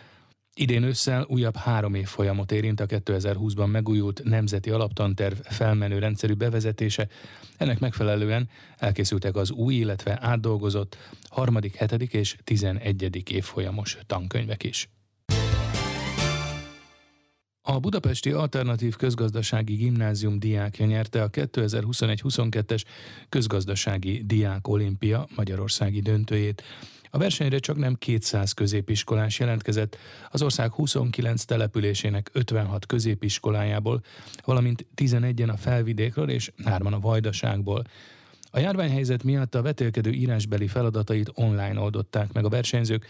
Idén 0.58 0.84
ősszel 0.84 1.26
újabb 1.30 1.56
három 1.56 1.94
év 1.94 2.08
folyamot 2.08 2.52
érint 2.52 2.80
a 2.80 2.86
2020-ban 2.86 3.72
megújult 3.72 4.24
nemzeti 4.24 4.70
alaptanterv 4.70 5.40
felmenő 5.40 6.00
rendszerű 6.00 6.34
bevezetése. 6.34 7.08
Ennek 7.58 7.80
megfelelően 7.80 8.50
elkészültek 8.78 9.36
az 9.36 9.52
új, 9.52 9.76
illetve 9.76 10.18
átdolgozott 10.22 10.98
harmadik, 11.30 11.76
hetedik 11.76 12.14
és 12.14 12.36
tizenegyedik 12.44 13.30
évfolyamos 13.30 13.98
tankönyvek 14.06 14.64
is. 14.64 14.90
A 17.68 17.80
Budapesti 17.80 18.32
Alternatív 18.32 18.96
Közgazdasági 18.96 19.76
Gimnázium 19.76 20.40
diákja 20.40 20.86
nyerte 20.86 21.24
a 21.24 21.30
2021-22-es 21.30 22.82
közgazdasági 23.30 24.24
diák 24.26 24.68
olimpia 24.68 25.28
Magyarországi 25.36 26.00
döntőjét. 26.02 26.64
A 27.10 27.18
versenyre 27.18 27.58
csak 27.58 27.78
nem 27.78 27.96
200 27.96 28.52
középiskolás 28.52 29.40
jelentkezett, 29.40 29.98
az 30.32 30.42
ország 30.42 30.72
29 30.72 31.44
településének 31.44 32.30
56 32.34 32.86
középiskolájából, 32.86 34.02
valamint 34.44 34.86
11-en 34.96 35.50
a 35.50 35.58
felvidékről 35.58 36.30
és 36.30 36.52
3 36.64 36.94
a 36.94 37.00
vajdaságból. 37.00 37.84
A 38.52 38.60
járványhelyzet 38.60 39.24
miatt 39.24 39.56
a 39.56 39.62
vetélkedő 39.62 40.12
írásbeli 40.12 40.68
feladatait 40.68 41.32
online 41.34 41.80
oldották 41.80 42.34
meg 42.34 42.46
a 42.46 42.50
versenyzők, 42.50 43.06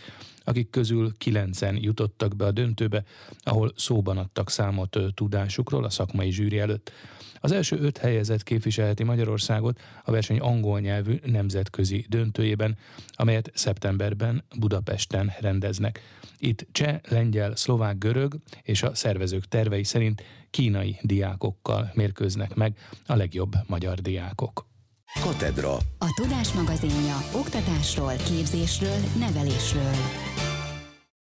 akik 0.46 0.70
közül 0.70 1.18
kilencen 1.18 1.78
jutottak 1.82 2.36
be 2.36 2.46
a 2.46 2.52
döntőbe, 2.52 3.04
ahol 3.44 3.74
szóban 3.76 4.18
adtak 4.18 4.50
számot 4.50 4.98
tudásukról 5.14 5.84
a 5.84 5.90
szakmai 5.90 6.32
zsűri 6.32 6.60
előtt. 6.60 6.92
Az 7.40 7.52
első 7.52 7.78
öt 7.80 7.98
helyezett 7.98 8.44
képviselheti 8.44 9.04
Magyarországot 9.04 9.80
a 10.04 10.12
verseny 10.12 10.40
angol 10.40 10.80
nyelvű 10.80 11.20
nemzetközi 11.26 12.06
döntőjében, 12.10 12.78
amelyet 13.12 13.52
szeptemberben 13.54 14.44
Budapesten 14.60 15.34
rendeznek. 15.40 16.02
Itt 16.38 16.68
cseh, 16.72 17.00
lengyel, 17.10 17.56
szlovák, 17.56 17.98
görög 17.98 18.36
és 18.64 18.84
a 18.84 18.96
szervezők 18.96 19.48
tervei 19.48 19.84
szerint 19.84 20.24
kínai 20.50 20.98
diákokkal 21.02 21.92
mérkőznek 21.94 22.56
meg 22.56 22.78
a 23.06 23.16
legjobb 23.16 23.54
magyar 23.68 24.00
diákok. 24.00 24.75
Katedra. 25.22 25.74
A 25.98 26.14
Tudás 26.16 26.54
magazinja 26.54 27.24
oktatásról, 27.32 28.14
képzésről, 28.16 28.98
nevelésről. 29.20 29.94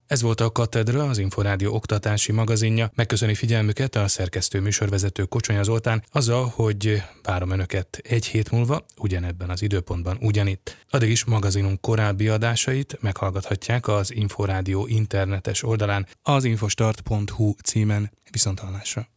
Ez 0.07 0.23
volt 0.23 0.41
a 0.41 0.51
Katedra, 0.51 1.09
az 1.09 1.19
Inforádió 1.19 1.75
oktatási 1.75 2.33
magazinja. 2.33 2.91
Megköszöni 2.95 3.35
figyelmüket 3.35 3.95
a 3.95 4.09
szerkesztő 4.09 4.61
műsorvezető 4.61 5.25
Kocsonya 5.25 5.63
Zoltán 5.63 6.05
azzal, 6.13 6.53
hogy 6.55 7.03
várom 7.23 7.51
Önöket 7.51 8.01
egy 8.03 8.27
hét 8.27 8.51
múlva, 8.51 8.85
ugyanebben 8.97 9.51
az 9.51 9.63
időpontban, 9.63 10.19
ugyanitt. 10.21 10.77
Addig 10.91 11.11
is 11.11 11.25
magazinunk 11.25 11.81
korábbi 11.81 12.29
adásait 12.29 12.99
meghallgathatják 13.01 13.89
az 13.89 14.15
Inforádió 14.15 14.87
internetes 14.87 15.63
oldalán 15.63 16.07
az 16.23 16.45
infostart.hu 16.45 17.55
címen. 17.63 18.11
Viszontalásra! 18.31 19.14